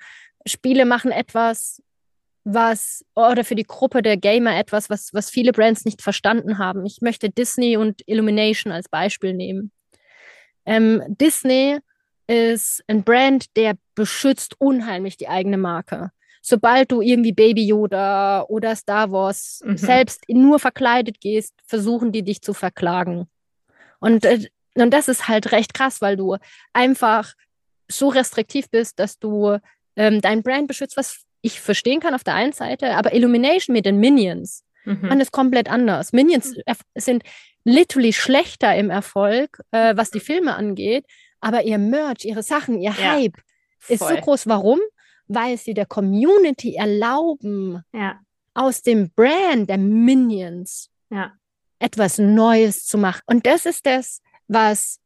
[0.50, 1.82] Spiele machen etwas,
[2.44, 6.86] was, oder für die Gruppe der Gamer etwas, was, was viele Brands nicht verstanden haben.
[6.86, 9.72] Ich möchte Disney und Illumination als Beispiel nehmen.
[10.66, 11.80] Ähm, Disney
[12.28, 16.12] ist ein Brand, der beschützt unheimlich die eigene Marke.
[16.42, 19.78] Sobald du irgendwie Baby Yoda oder Star Wars mhm.
[19.78, 23.28] selbst nur verkleidet gehst, versuchen die dich zu verklagen.
[24.00, 26.38] Und, äh, und das ist halt recht krass, weil du
[26.72, 27.34] einfach
[27.92, 29.58] so restriktiv bist, dass du
[30.00, 33.86] ähm, dein Brand beschützt, was ich verstehen kann auf der einen Seite, aber Illumination mit
[33.86, 35.02] den Minions, mhm.
[35.02, 36.14] man ist komplett anders.
[36.14, 36.74] Minions mhm.
[36.96, 37.24] sind
[37.66, 41.06] literally schlechter im Erfolg, äh, was die Filme angeht,
[41.42, 43.38] aber ihr Merch, ihre Sachen, ihr ja, Hype
[43.80, 43.96] voll.
[43.96, 44.48] ist so groß.
[44.48, 44.80] Warum?
[45.28, 48.20] Weil sie der Community erlauben, ja.
[48.54, 51.34] aus dem Brand der Minions ja.
[51.80, 53.22] etwas Neues zu machen.
[53.26, 55.00] Und das ist das, was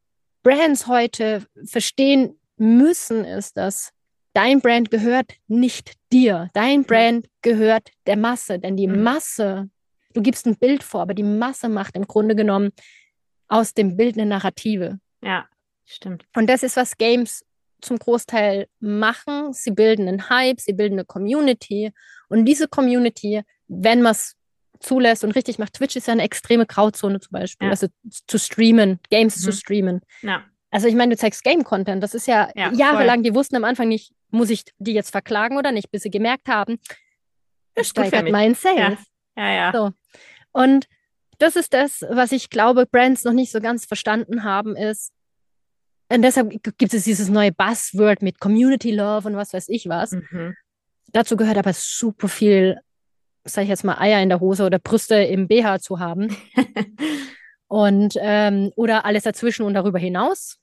[0.44, 3.93] Brands heute verstehen müssen, ist, dass
[4.34, 6.50] dein Brand gehört nicht dir.
[6.54, 9.04] Dein Brand gehört der Masse, denn die mhm.
[9.04, 9.70] Masse,
[10.14, 12.72] du gibst ein Bild vor, aber die Masse macht im Grunde genommen
[13.48, 15.00] aus dem Bild eine Narrative.
[15.22, 15.48] Ja.
[15.86, 16.26] Stimmt.
[16.36, 17.46] Und das ist, was Games
[17.82, 19.54] zum Großteil machen.
[19.54, 21.92] Sie bilden einen Hype, sie bilden eine Community.
[22.30, 24.36] Und diese Community, wenn man es
[24.80, 27.68] zulässt und richtig macht, Twitch ist ja eine extreme Grauzone zum Beispiel.
[27.68, 27.72] Ja.
[27.72, 27.88] Also
[28.28, 29.42] zu streamen, Games mhm.
[29.42, 30.02] zu streamen.
[30.22, 30.44] Ja.
[30.74, 32.02] Also ich meine, du zeigst Game-Content.
[32.02, 33.24] Das ist ja, ja jahrelang, voll.
[33.24, 36.48] die wussten am Anfang nicht, muss ich die jetzt verklagen oder nicht, bis sie gemerkt
[36.48, 36.80] haben,
[37.76, 39.00] es steigert meinen Sales.
[39.38, 39.54] Ja, ja.
[39.54, 39.72] ja.
[39.72, 39.92] So.
[40.52, 40.88] Und
[41.38, 45.12] das ist das, was ich glaube, Brands noch nicht so ganz verstanden haben, ist,
[46.10, 50.12] und deshalb gibt es dieses neue Buzzword mit Community Love und was weiß ich was.
[50.12, 50.56] Mhm.
[51.12, 52.80] Dazu gehört aber super viel,
[53.46, 56.36] sag ich jetzt mal, Eier in der Hose oder Brüste im BH zu haben.
[57.68, 60.60] und ähm, oder alles dazwischen und darüber hinaus.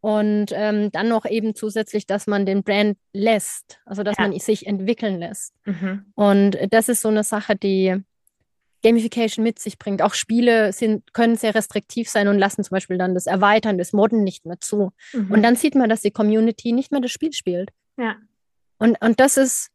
[0.00, 4.28] Und ähm, dann noch eben zusätzlich, dass man den Brand lässt, also dass ja.
[4.28, 5.52] man sich entwickeln lässt.
[5.66, 6.06] Mhm.
[6.14, 8.02] Und das ist so eine Sache, die
[8.82, 10.00] Gamification mit sich bringt.
[10.00, 13.92] Auch Spiele sind, können sehr restriktiv sein und lassen zum Beispiel dann das Erweitern des
[13.92, 14.92] Modden nicht mehr zu.
[15.12, 15.30] Mhm.
[15.30, 17.70] Und dann sieht man, dass die Community nicht mehr das Spiel spielt.
[17.98, 18.16] Ja.
[18.78, 19.70] Und, und das ist,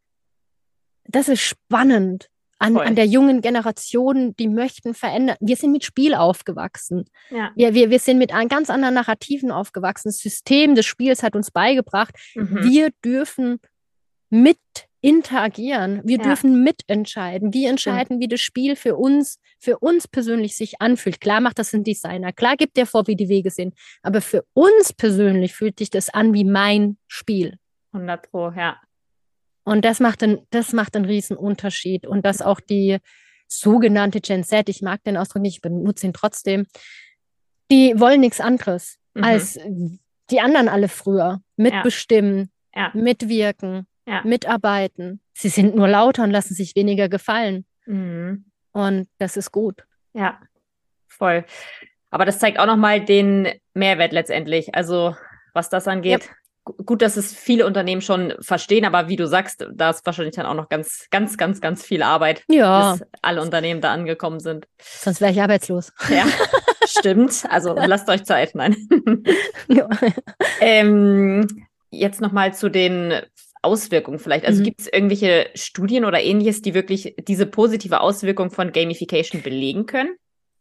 [1.03, 2.29] das ist spannend
[2.65, 5.35] an, an der jungen Generation, die möchten verändern.
[5.39, 7.05] Wir sind mit Spiel aufgewachsen.
[7.29, 7.51] Ja.
[7.55, 10.09] Wir, wir, wir sind mit ganz anderen Narrativen aufgewachsen.
[10.09, 12.63] Das System des Spiels hat uns beigebracht, mhm.
[12.63, 13.59] wir dürfen
[14.29, 14.57] mit
[15.01, 16.01] interagieren.
[16.03, 16.23] Wir ja.
[16.23, 17.53] dürfen mitentscheiden.
[17.53, 18.21] Wir entscheiden, ja.
[18.21, 21.21] wie das Spiel für uns, für uns persönlich sich anfühlt.
[21.21, 22.33] Klar macht das ein Designer.
[22.33, 23.75] Klar gibt der vor, wie die Wege sind.
[24.01, 27.59] Aber für uns persönlich fühlt sich das an wie mein Spiel.
[27.93, 28.77] 100 Pro, ja.
[29.65, 32.07] Und das macht, ein, das macht einen riesen Unterschied.
[32.07, 32.99] Und dass auch die
[33.47, 36.65] sogenannte Gen Z, ich mag den Ausdruck nicht, ich benutze ihn trotzdem,
[37.71, 39.23] die wollen nichts anderes mhm.
[39.23, 39.59] als
[40.29, 41.41] die anderen alle früher.
[41.57, 42.91] Mitbestimmen, ja.
[42.93, 44.21] mitwirken, ja.
[44.23, 45.19] mitarbeiten.
[45.33, 47.65] Sie sind nur lauter und lassen sich weniger gefallen.
[47.85, 48.45] Mhm.
[48.71, 49.83] Und das ist gut.
[50.13, 50.39] Ja,
[51.07, 51.45] voll.
[52.09, 54.75] Aber das zeigt auch nochmal den Mehrwert letztendlich.
[54.75, 55.15] Also,
[55.53, 56.29] was das angeht.
[56.65, 60.47] Gut, dass es viele Unternehmen schon verstehen, aber wie du sagst, da ist wahrscheinlich dann
[60.47, 62.93] auch noch ganz, ganz, ganz, ganz viel Arbeit, ja.
[62.93, 64.67] bis alle Unternehmen da angekommen sind.
[64.81, 65.93] Sonst wäre ich arbeitslos.
[66.09, 66.25] Ja,
[66.85, 67.43] stimmt.
[67.49, 68.75] Also lasst euch Zeit, nein.
[69.67, 69.87] ja.
[70.59, 73.13] ähm, jetzt nochmal zu den
[73.65, 74.45] Auswirkungen vielleicht?
[74.45, 74.65] Also mhm.
[74.65, 80.15] gibt es irgendwelche Studien oder ähnliches, die wirklich diese positive Auswirkung von Gamification belegen können?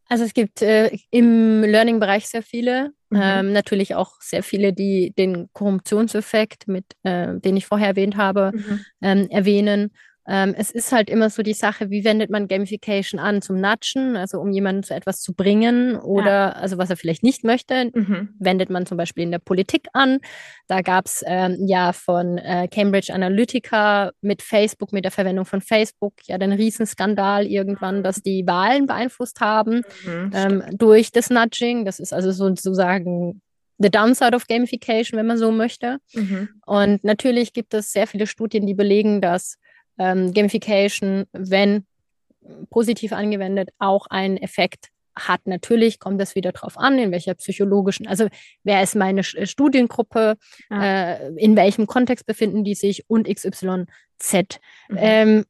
[0.09, 3.21] Also es gibt äh, im Learning-Bereich sehr viele, mhm.
[3.23, 8.53] ähm, natürlich auch sehr viele, die den Korruptionseffekt, mit, äh, den ich vorher erwähnt habe,
[8.55, 8.81] mhm.
[9.03, 9.93] ähm, erwähnen.
[10.27, 14.17] Ähm, es ist halt immer so die Sache, wie wendet man Gamification an zum Natschen,
[14.17, 16.49] also um jemanden zu etwas zu bringen oder ja.
[16.53, 18.31] also was er vielleicht nicht möchte, mhm.
[18.39, 20.19] wendet man zum Beispiel in der Politik an.
[20.67, 25.61] Da gab es ähm, ja von äh, Cambridge Analytica mit Facebook, mit der Verwendung von
[25.61, 31.85] Facebook, ja den Riesenskandal irgendwann, dass die Wahlen beeinflusst haben mhm, ähm, durch das Nudging.
[31.85, 33.43] Das ist also sozusagen
[33.79, 35.99] the downside of gamification, wenn man so möchte.
[36.15, 36.49] Mhm.
[36.65, 39.59] Und natürlich gibt es sehr viele Studien, die belegen, dass
[39.99, 41.87] ähm, Gamification, wenn
[42.71, 45.47] positiv angewendet, auch einen Effekt hat.
[45.47, 48.27] Natürlich kommt das wieder drauf an, in welcher psychologischen, also
[48.65, 50.37] wer ist meine Studiengruppe,
[50.71, 51.13] ja.
[51.13, 53.85] äh, in welchem Kontext befinden die sich und XY
[54.19, 54.61] Z.
[54.89, 54.97] Mhm.
[54.99, 55.45] Ähm,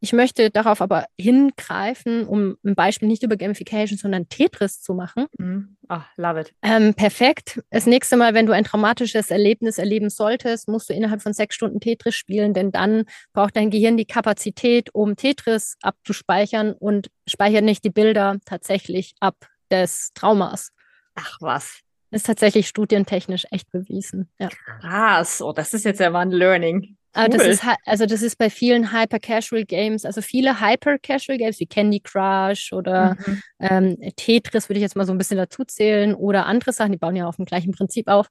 [0.00, 5.26] ich möchte darauf aber hingreifen, um ein Beispiel nicht über Gamification, sondern Tetris zu machen.
[5.38, 5.76] Mhm.
[5.88, 6.54] Oh, love it.
[6.62, 7.60] Ähm, perfekt.
[7.70, 11.54] Das nächste Mal, wenn du ein traumatisches Erlebnis erleben solltest, musst du innerhalb von sechs
[11.54, 17.64] Stunden Tetris spielen, denn dann braucht dein Gehirn die Kapazität, um Tetris abzuspeichern und speichert
[17.64, 19.36] nicht die Bilder tatsächlich ab
[19.70, 20.70] des Traumas.
[21.14, 21.80] Ach was.
[22.10, 24.30] Ist tatsächlich studientechnisch echt bewiesen.
[24.38, 24.48] Ja.
[24.48, 25.42] Krass.
[25.42, 26.96] Oh, das ist jetzt ja mal ein Learning.
[27.16, 31.66] Aber das ist also das ist bei vielen Hyper-Casual Games, also viele Hyper-Casual Games wie
[31.66, 33.42] Candy Crush oder mhm.
[33.60, 36.98] ähm, Tetris würde ich jetzt mal so ein bisschen dazu zählen oder andere Sachen, die
[36.98, 38.28] bauen ja auf dem gleichen Prinzip auf.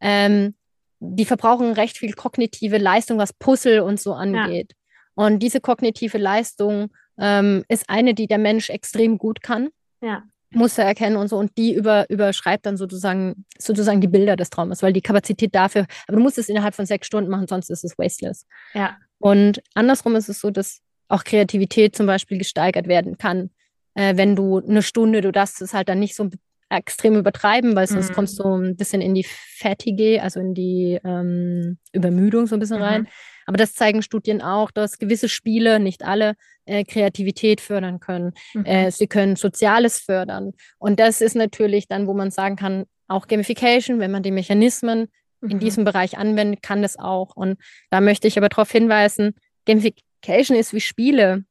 [0.00, 0.54] Ähm,
[1.00, 4.72] die verbrauchen recht viel kognitive Leistung, was Puzzle und so angeht.
[4.72, 5.26] Ja.
[5.26, 9.68] Und diese kognitive Leistung ähm, ist eine, die der Mensch extrem gut kann.
[10.00, 10.24] Ja.
[10.54, 14.82] Muster erkennen und so und die über, überschreibt dann sozusagen, sozusagen die Bilder des Traumes,
[14.82, 17.84] weil die Kapazität dafür, aber du musst es innerhalb von sechs Stunden machen, sonst ist
[17.84, 18.46] es wasteless.
[18.74, 18.96] Ja.
[19.18, 23.50] Und andersrum ist es so, dass auch Kreativität zum Beispiel gesteigert werden kann,
[23.94, 26.30] äh, wenn du eine Stunde, du darfst es halt dann nicht so
[26.68, 28.14] extrem übertreiben, weil sonst mhm.
[28.14, 32.78] kommst du ein bisschen in die Fatigue, also in die ähm, Übermüdung so ein bisschen
[32.78, 32.82] mhm.
[32.82, 33.08] rein.
[33.46, 38.32] Aber das zeigen Studien auch, dass gewisse Spiele, nicht alle, äh, Kreativität fördern können.
[38.54, 38.64] Mhm.
[38.64, 40.52] Äh, sie können Soziales fördern.
[40.78, 45.08] Und das ist natürlich dann, wo man sagen kann, auch Gamification, wenn man die Mechanismen
[45.42, 45.60] in mhm.
[45.60, 47.36] diesem Bereich anwendet, kann das auch.
[47.36, 47.58] Und
[47.90, 49.34] da möchte ich aber darauf hinweisen,
[49.66, 51.44] Gamification ist wie Spiele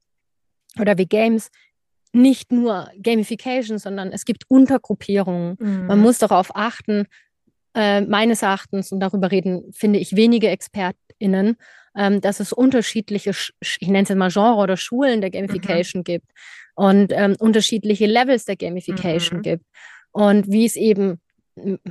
[0.79, 1.51] oder wie Games
[2.13, 5.57] nicht nur Gamification, sondern es gibt Untergruppierungen.
[5.59, 5.87] Mhm.
[5.87, 7.07] Man muss darauf achten,
[7.75, 11.57] äh, meines Erachtens, und darüber reden, finde ich, wenige ExpertInnen,
[11.95, 16.03] ähm, dass es unterschiedliche, ich nenne es jetzt mal Genre oder Schulen der Gamification mhm.
[16.03, 16.27] gibt
[16.75, 19.43] und ähm, unterschiedliche Levels der Gamification mhm.
[19.43, 19.65] gibt.
[20.11, 21.19] Und wie es eben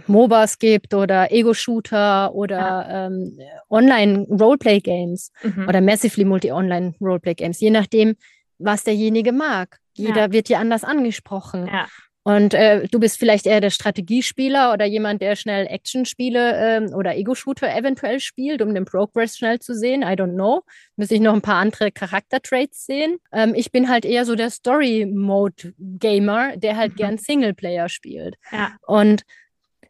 [0.07, 3.07] MOBAs gibt oder Ego-Shooter oder ja.
[3.07, 3.39] ähm,
[3.71, 5.69] Online-Roleplay-Games mhm.
[5.69, 8.17] oder Massively Multi-Online-Roleplay-Games, je nachdem,
[8.59, 9.79] was derjenige mag.
[9.95, 10.33] Jeder ja.
[10.33, 11.67] wird hier anders angesprochen.
[11.67, 11.87] Ja.
[12.25, 17.17] Und äh, du bist vielleicht eher der Strategiespieler oder jemand, der schnell Actionspiele ähm, oder
[17.17, 20.03] Ego-Shooter eventuell spielt, um den Progress schnell zu sehen.
[20.03, 20.63] I don't know.
[20.97, 23.17] Müsste ich noch ein paar andere Charaktertraits sehen.
[23.33, 26.97] Ähm, ich bin halt eher so der Story-Mode-Gamer, der halt mhm.
[26.97, 28.37] gern Singleplayer spielt.
[28.53, 28.77] Ja.
[28.87, 29.23] Und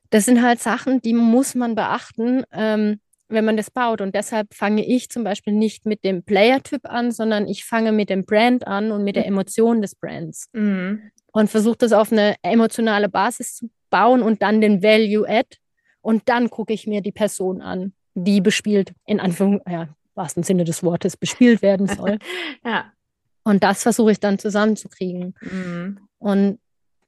[0.08, 2.44] das sind halt Sachen, die muss man beachten.
[2.52, 2.98] Ähm,
[3.32, 4.00] wenn man das baut.
[4.00, 8.10] Und deshalb fange ich zum Beispiel nicht mit dem Player-Typ an, sondern ich fange mit
[8.10, 9.30] dem Brand an und mit der mhm.
[9.30, 10.48] Emotion des Brands.
[10.52, 11.10] Mhm.
[11.32, 15.56] Und versuche das auf eine emotionale Basis zu bauen und dann den Value-Add.
[16.00, 20.64] Und dann gucke ich mir die Person an, die bespielt, in Anführung, ja, wahrsten Sinne
[20.64, 22.18] des Wortes, bespielt werden soll.
[22.64, 22.92] ja.
[23.44, 25.34] Und das versuche ich dann zusammenzukriegen.
[25.40, 25.98] Mhm.
[26.18, 26.58] Und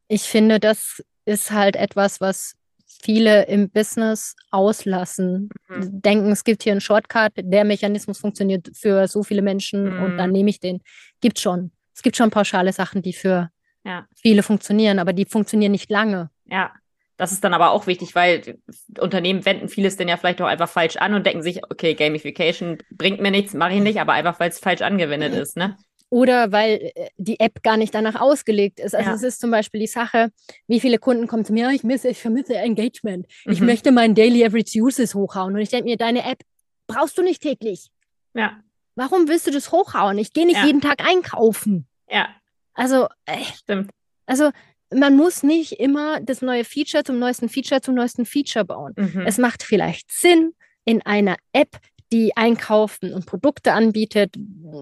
[0.08, 2.54] ich finde, das ist halt etwas, was
[3.02, 6.00] viele im Business auslassen, mhm.
[6.00, 10.02] denken, es gibt hier einen Shortcut, der Mechanismus funktioniert für so viele Menschen mhm.
[10.02, 10.80] und dann nehme ich den.
[11.20, 11.70] Gibt schon.
[11.94, 13.50] Es gibt schon pauschale Sachen, die für
[13.84, 14.06] ja.
[14.14, 16.30] viele funktionieren, aber die funktionieren nicht lange.
[16.46, 16.72] Ja,
[17.16, 18.58] das ist dann aber auch wichtig, weil
[18.98, 22.78] Unternehmen wenden vieles denn ja vielleicht auch einfach falsch an und denken sich, okay, Gamification
[22.90, 25.76] bringt mir nichts, mache ich nicht, aber einfach, weil es falsch angewendet ist, ne?
[26.14, 28.94] oder weil äh, die App gar nicht danach ausgelegt ist.
[28.94, 29.16] Also ja.
[29.16, 30.30] es ist zum Beispiel die Sache,
[30.68, 33.26] wie viele Kunden kommen zu mir, ich, misse, ich vermisse Engagement.
[33.44, 33.52] Mhm.
[33.52, 35.54] Ich möchte meinen Daily Average Uses hochhauen.
[35.54, 36.42] Und ich denke mir, deine App
[36.86, 37.90] brauchst du nicht täglich.
[38.32, 38.60] Ja.
[38.94, 40.18] Warum willst du das hochhauen?
[40.18, 40.66] Ich gehe nicht ja.
[40.66, 41.88] jeden Tag einkaufen.
[42.08, 42.28] Ja.
[42.74, 43.90] Also, äh, stimmt.
[44.26, 44.50] Also,
[44.92, 48.92] man muss nicht immer das neue Feature zum neuesten Feature zum neuesten Feature bauen.
[48.96, 49.24] Mhm.
[49.26, 50.52] Es macht vielleicht Sinn,
[50.84, 51.78] in einer App
[52.12, 54.36] die einkaufen und Produkte anbietet,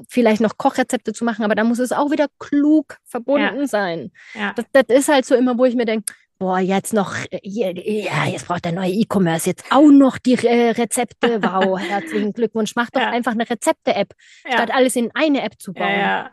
[0.08, 3.66] vielleicht noch Kochrezepte zu machen, aber da muss es auch wieder klug verbunden ja.
[3.66, 4.10] sein.
[4.34, 4.52] Ja.
[4.54, 8.48] Das, das, ist halt so immer, wo ich mir denke, boah, jetzt noch, ja, jetzt
[8.48, 11.40] braucht der neue E-Commerce jetzt auch noch die äh, Rezepte.
[11.42, 12.72] Wow, herzlichen Glückwunsch.
[12.74, 13.10] Mach doch ja.
[13.10, 14.12] einfach eine Rezepte-App,
[14.46, 16.28] statt alles in eine App zu bauen.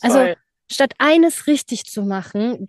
[0.00, 0.34] Also
[0.70, 2.68] statt eines richtig zu machen,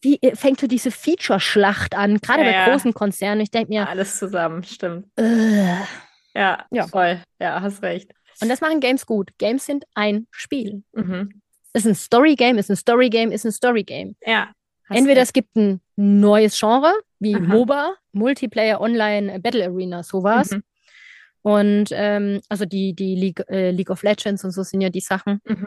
[0.00, 3.40] wie äh, fängt so diese Feature-Schlacht an, gerade bei großen Konzernen.
[3.40, 3.88] Ich denke mir.
[3.88, 5.06] Alles zusammen, stimmt.
[5.16, 5.76] Äh,
[6.34, 7.22] ja, ja, voll.
[7.40, 8.12] Ja, hast recht.
[8.40, 9.30] Und das machen Games gut.
[9.38, 10.82] Games sind ein Spiel.
[10.92, 11.40] Mhm.
[11.72, 14.16] Ist ein Story-Game, ist ein Story-Game, ist ein Story-Game.
[14.24, 14.52] Ja.
[14.88, 15.28] Entweder recht.
[15.28, 17.42] es gibt ein neues Genre, wie Aha.
[17.42, 20.50] MOBA, Multiplayer Online Battle Arena, sowas.
[20.50, 20.62] Mhm.
[21.42, 25.00] Und ähm, also die, die League, äh, League of Legends und so sind ja die
[25.00, 25.40] Sachen.
[25.44, 25.66] Mhm.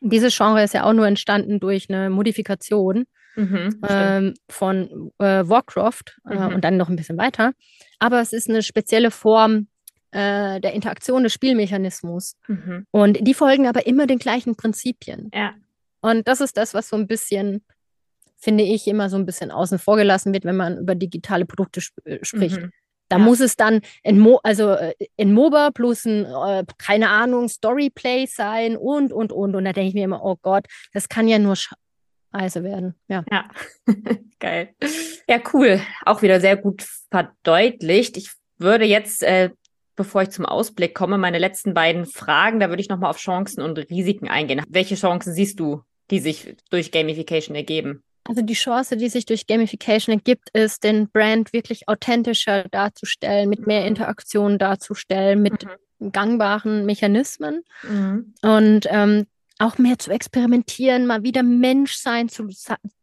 [0.00, 3.04] Dieses Genre ist ja auch nur entstanden durch eine Modifikation
[3.36, 6.54] mhm, ähm, von äh, Warcraft äh, mhm.
[6.54, 7.52] und dann noch ein bisschen weiter.
[7.98, 9.68] Aber es ist eine spezielle Form
[10.10, 12.36] äh, der Interaktion des Spielmechanismus.
[12.46, 12.86] Mhm.
[12.90, 15.30] Und die folgen aber immer den gleichen Prinzipien.
[15.34, 15.54] Ja.
[16.00, 17.64] Und das ist das, was so ein bisschen,
[18.36, 21.80] finde ich, immer so ein bisschen außen vor gelassen wird, wenn man über digitale Produkte
[21.82, 22.60] sp äh, spricht.
[23.08, 23.24] Da ja.
[23.24, 28.26] muss es dann in, Mo also äh, in MOBA plus ein, äh, keine Ahnung, Storyplay
[28.26, 29.54] sein und, und, und.
[29.54, 32.94] Und da denke ich mir immer, oh Gott, das kann ja nur Scheiße werden.
[33.08, 33.24] Ja.
[33.30, 33.48] Ja,
[34.38, 34.74] geil.
[35.28, 35.80] Ja, cool.
[36.04, 38.16] Auch wieder sehr gut verdeutlicht.
[38.16, 39.50] Ich würde jetzt, äh,
[39.96, 43.62] bevor ich zum Ausblick komme, meine letzten beiden Fragen, da würde ich nochmal auf Chancen
[43.62, 44.62] und Risiken eingehen.
[44.68, 48.02] Welche Chancen siehst du, die sich durch Gamification ergeben?
[48.28, 53.66] Also die Chance, die sich durch Gamification ergibt, ist, den Brand wirklich authentischer darzustellen, mit
[53.66, 53.88] mehr mhm.
[53.88, 56.12] Interaktion darzustellen, mit mhm.
[56.12, 58.34] gangbaren Mechanismen mhm.
[58.42, 59.26] und ähm,
[59.58, 62.48] auch mehr zu experimentieren, mal wieder Mensch sein zu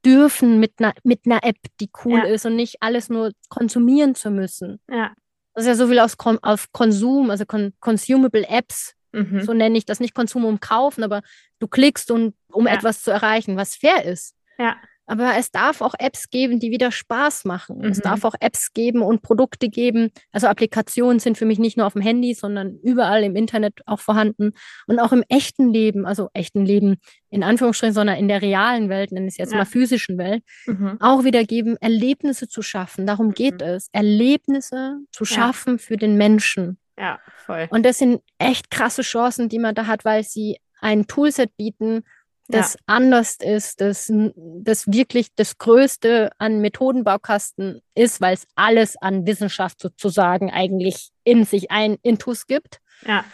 [0.06, 2.26] dürfen mit einer, mit einer App, die cool ja.
[2.26, 4.80] ist und nicht alles nur konsumieren zu müssen.
[4.90, 5.12] Ja.
[5.54, 9.42] Das ist ja so viel aus, auf Konsum, also con consumable Apps, mhm.
[9.42, 11.24] so nenne ich das, nicht Konsum um Kaufen, aber
[11.60, 12.74] du klickst, und, um ja.
[12.74, 14.36] etwas zu erreichen, was fair ist.
[14.58, 14.78] Ja.
[15.08, 17.80] Aber es darf auch Apps geben, die wieder Spaß machen.
[17.80, 17.86] Mhm.
[17.86, 20.10] Es darf auch Apps geben und Produkte geben.
[20.32, 24.00] Also Applikationen sind für mich nicht nur auf dem Handy, sondern überall im Internet auch
[24.00, 24.54] vorhanden.
[24.88, 26.98] Und auch im echten Leben, also echten Leben
[27.30, 29.60] in Anführungsstrichen, sondern in der realen Welt, nenne ich es jetzt ja.
[29.60, 30.98] mal physischen Welt, mhm.
[31.00, 33.06] auch wieder geben, Erlebnisse zu schaffen.
[33.06, 33.68] Darum geht mhm.
[33.68, 33.90] es.
[33.92, 35.78] Erlebnisse zu schaffen ja.
[35.78, 36.78] für den Menschen.
[36.98, 37.68] Ja, voll.
[37.72, 42.04] Und das sind echt krasse Chancen, die man da hat, weil sie ein Toolset bieten,
[42.48, 42.80] das ja.
[42.86, 49.82] anders ist, das, das wirklich das Größte an Methodenbaukasten ist, weil es alles an Wissenschaft
[49.82, 52.80] sozusagen eigentlich in sich ein Intus gibt.
[53.06, 53.26] Ja.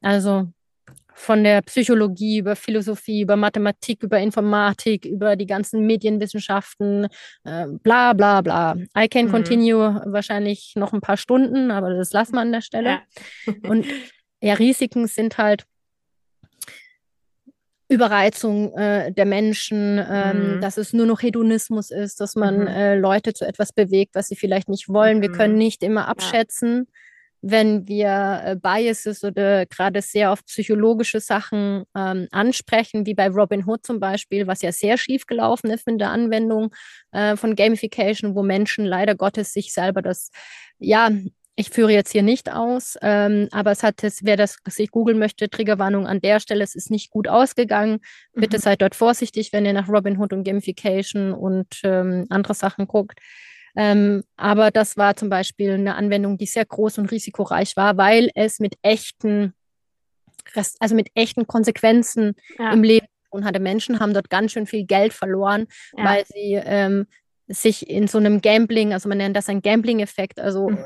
[0.00, 0.48] Also
[1.14, 7.06] von der Psychologie über Philosophie, über Mathematik, über Informatik, über die ganzen Medienwissenschaften,
[7.44, 8.76] äh, bla bla bla.
[8.96, 9.30] I can mhm.
[9.30, 13.00] continue wahrscheinlich noch ein paar Stunden, aber das lassen wir an der Stelle.
[13.46, 13.54] Ja.
[13.68, 13.86] Und
[14.40, 15.64] ja, Risiken sind halt,
[17.92, 20.60] Überreizung äh, der Menschen, ähm, mhm.
[20.60, 22.66] dass es nur noch Hedonismus ist, dass man mhm.
[22.66, 25.18] äh, Leute zu etwas bewegt, was sie vielleicht nicht wollen.
[25.18, 25.22] Mhm.
[25.22, 26.92] Wir können nicht immer abschätzen, ja.
[27.42, 33.64] wenn wir äh, Biases oder gerade sehr auf psychologische Sachen ähm, ansprechen, wie bei Robin
[33.66, 36.74] Hood zum Beispiel, was ja sehr schief gelaufen ist in der Anwendung
[37.12, 40.30] äh, von Gamification, wo Menschen leider Gottes sich selber das
[40.78, 41.10] ja
[41.54, 45.18] ich führe jetzt hier nicht aus, ähm, aber es hat es, wer das sich googeln
[45.18, 48.00] möchte, Triggerwarnung an der Stelle, es ist nicht gut ausgegangen.
[48.32, 48.62] Bitte mhm.
[48.62, 53.18] seid dort vorsichtig, wenn ihr nach Robinhood und Gamification und ähm, andere Sachen guckt.
[53.76, 58.30] Ähm, aber das war zum Beispiel eine Anwendung, die sehr groß und risikoreich war, weil
[58.34, 59.54] es mit echten,
[60.78, 62.72] also mit echten Konsequenzen ja.
[62.72, 63.60] im Leben und hatte.
[63.60, 66.04] Menschen haben dort ganz schön viel Geld verloren, ja.
[66.04, 67.06] weil sie ähm,
[67.52, 70.78] sich in so einem Gambling, also man nennt das ein Gambling-Effekt, also mhm.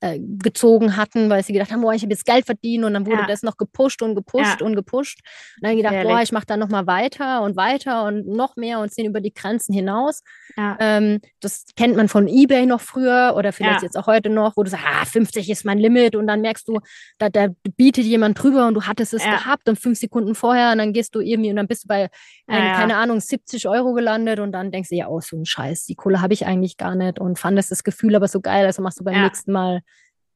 [0.00, 3.06] äh, gezogen hatten, weil sie gedacht haben, boah, ich habe jetzt Geld verdient und dann
[3.06, 3.26] wurde ja.
[3.26, 4.66] das noch gepusht und gepusht ja.
[4.66, 5.20] und gepusht.
[5.60, 6.12] Und dann gedacht, Ehrlich.
[6.12, 9.32] boah, ich mache da nochmal weiter und weiter und noch mehr und ziehen über die
[9.32, 10.22] Grenzen hinaus.
[10.56, 10.76] Ja.
[10.80, 14.62] Ähm, das kennt man von Ebay noch früher oder vielleicht jetzt auch heute noch, wo
[14.62, 16.80] du sagst, ah, 50 ist mein Limit und dann merkst du,
[17.18, 20.78] da, da bietet jemand drüber und du hattest es gehabt und fünf Sekunden vorher und
[20.78, 22.08] dann gehst du irgendwie und dann bist du bei,
[22.46, 25.86] ein, keine Ahnung, 70 Euro gelandet und dann denkst du, ja, oh, so ein Scheiß,
[25.86, 28.82] die Kohle habe ich eigentlich gar nicht und fandest das Gefühl aber so geil, also
[28.82, 29.22] machst du beim ja.
[29.22, 29.80] nächsten Mal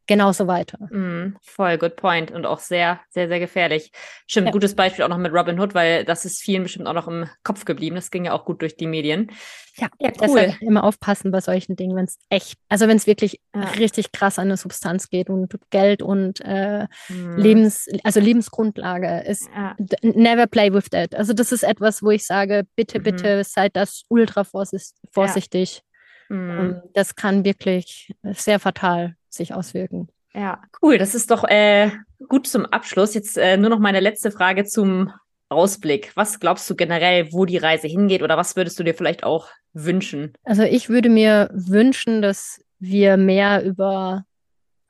[0.06, 0.78] genauso weiter.
[0.90, 2.30] Mm, voll, good point.
[2.30, 3.90] Und auch sehr, sehr, sehr gefährlich.
[4.26, 4.52] Stimmt, ja.
[4.52, 7.28] gutes Beispiel auch noch mit Robin Hood, weil das ist vielen bestimmt auch noch im
[7.42, 7.96] Kopf geblieben.
[7.96, 9.30] Das ging ja auch gut durch die Medien.
[9.76, 10.54] Ja, ja cool.
[10.60, 13.62] Immer aufpassen bei solchen Dingen, wenn es echt, also wenn es wirklich ja.
[13.62, 17.36] richtig krass an eine Substanz geht und Geld und äh, mm.
[17.36, 19.74] Lebens, also Lebensgrundlage ist ja.
[20.02, 21.14] never play with that.
[21.14, 23.02] Also das ist etwas, wo ich sage, bitte, mhm.
[23.02, 25.82] bitte seid das ultra vorsichtig.
[26.28, 26.82] Mhm.
[26.94, 30.08] Das kann wirklich sehr fatal sich auswirken.
[30.34, 30.98] Ja, cool.
[30.98, 31.90] Das ist doch äh,
[32.28, 33.14] gut zum Abschluss.
[33.14, 35.12] Jetzt äh, nur noch meine letzte Frage zum
[35.48, 36.12] Ausblick.
[36.16, 39.48] Was glaubst du generell, wo die Reise hingeht oder was würdest du dir vielleicht auch
[39.72, 40.32] wünschen?
[40.42, 44.24] Also ich würde mir wünschen, dass wir mehr über,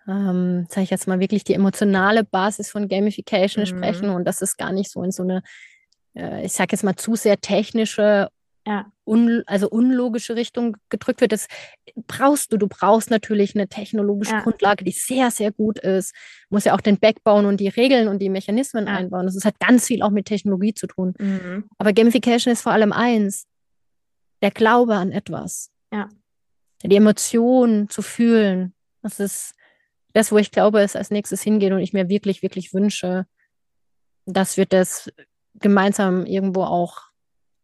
[0.09, 3.69] ähm, sage ich jetzt mal, wirklich die emotionale Basis von Gamification mhm.
[3.69, 5.43] sprechen und dass es gar nicht so in so eine,
[6.15, 8.29] äh, ich sage jetzt mal, zu sehr technische
[8.67, 8.91] ja.
[9.05, 11.33] un, also unlogische Richtung gedrückt wird.
[11.33, 11.49] Das
[12.07, 12.57] brauchst du.
[12.57, 14.41] Du brauchst natürlich eine technologische ja.
[14.41, 16.13] Grundlage, die sehr, sehr gut ist.
[16.49, 18.95] Du musst ja auch den Backbone und die Regeln und die Mechanismen ja.
[18.95, 19.27] einbauen.
[19.27, 21.15] Das hat ganz viel auch mit Technologie zu tun.
[21.19, 21.65] Mhm.
[21.79, 23.47] Aber Gamification ist vor allem eins,
[24.43, 25.71] der Glaube an etwas.
[25.93, 26.09] Ja.
[26.83, 28.75] Die Emotionen zu fühlen.
[29.03, 29.55] Das ist
[30.13, 33.27] das, wo ich glaube, es als nächstes hingeht und ich mir wirklich, wirklich wünsche,
[34.27, 35.11] dass wir das
[35.55, 37.14] gemeinsam irgendwo auch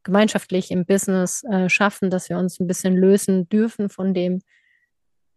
[0.02, 4.40] gemeinschaftlich im Business äh, schaffen, dass wir uns ein bisschen lösen dürfen von dem,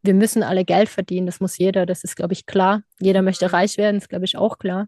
[0.01, 2.83] wir müssen alle Geld verdienen, das muss jeder, das ist, glaube ich, klar.
[2.99, 4.87] Jeder möchte reich werden, ist, glaube ich, auch klar.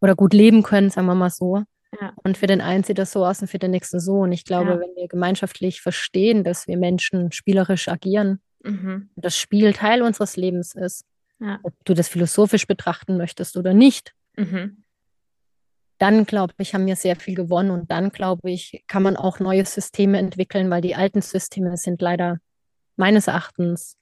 [0.00, 1.62] Oder gut leben können, sagen wir mal so.
[2.00, 2.12] Ja.
[2.22, 4.20] Und für den einen sieht das so aus und für den nächsten so.
[4.20, 4.80] Und ich glaube, ja.
[4.80, 9.08] wenn wir gemeinschaftlich verstehen, dass wir Menschen spielerisch agieren, mhm.
[9.16, 11.06] das Spiel Teil unseres Lebens ist,
[11.40, 11.58] ja.
[11.62, 14.84] ob du das philosophisch betrachten möchtest oder nicht, mhm.
[15.98, 19.40] Dann glaube ich, haben wir sehr viel gewonnen und dann glaube ich, kann man auch
[19.40, 22.38] neue Systeme entwickeln, weil die alten Systeme sind leider
[22.96, 23.96] meines Erachtens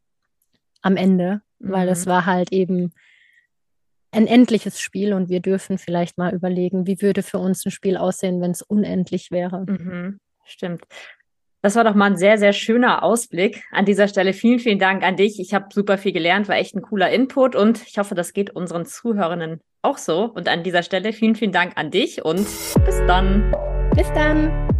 [0.82, 1.72] am Ende, mhm.
[1.72, 2.92] weil es war halt eben
[4.10, 7.96] ein endliches Spiel und wir dürfen vielleicht mal überlegen, wie würde für uns ein Spiel
[7.96, 9.64] aussehen, wenn es unendlich wäre.
[9.66, 10.18] Mhm.
[10.44, 10.84] Stimmt.
[11.62, 13.64] Das war doch mal ein sehr, sehr schöner Ausblick.
[13.72, 15.40] An dieser Stelle vielen, vielen Dank an dich.
[15.40, 18.50] Ich habe super viel gelernt, war echt ein cooler Input und ich hoffe, das geht
[18.50, 20.30] unseren Zuhörerinnen auch so.
[20.34, 22.46] Und an dieser Stelle vielen, vielen Dank an dich und
[22.84, 23.54] bis dann.
[23.94, 24.73] Bis dann.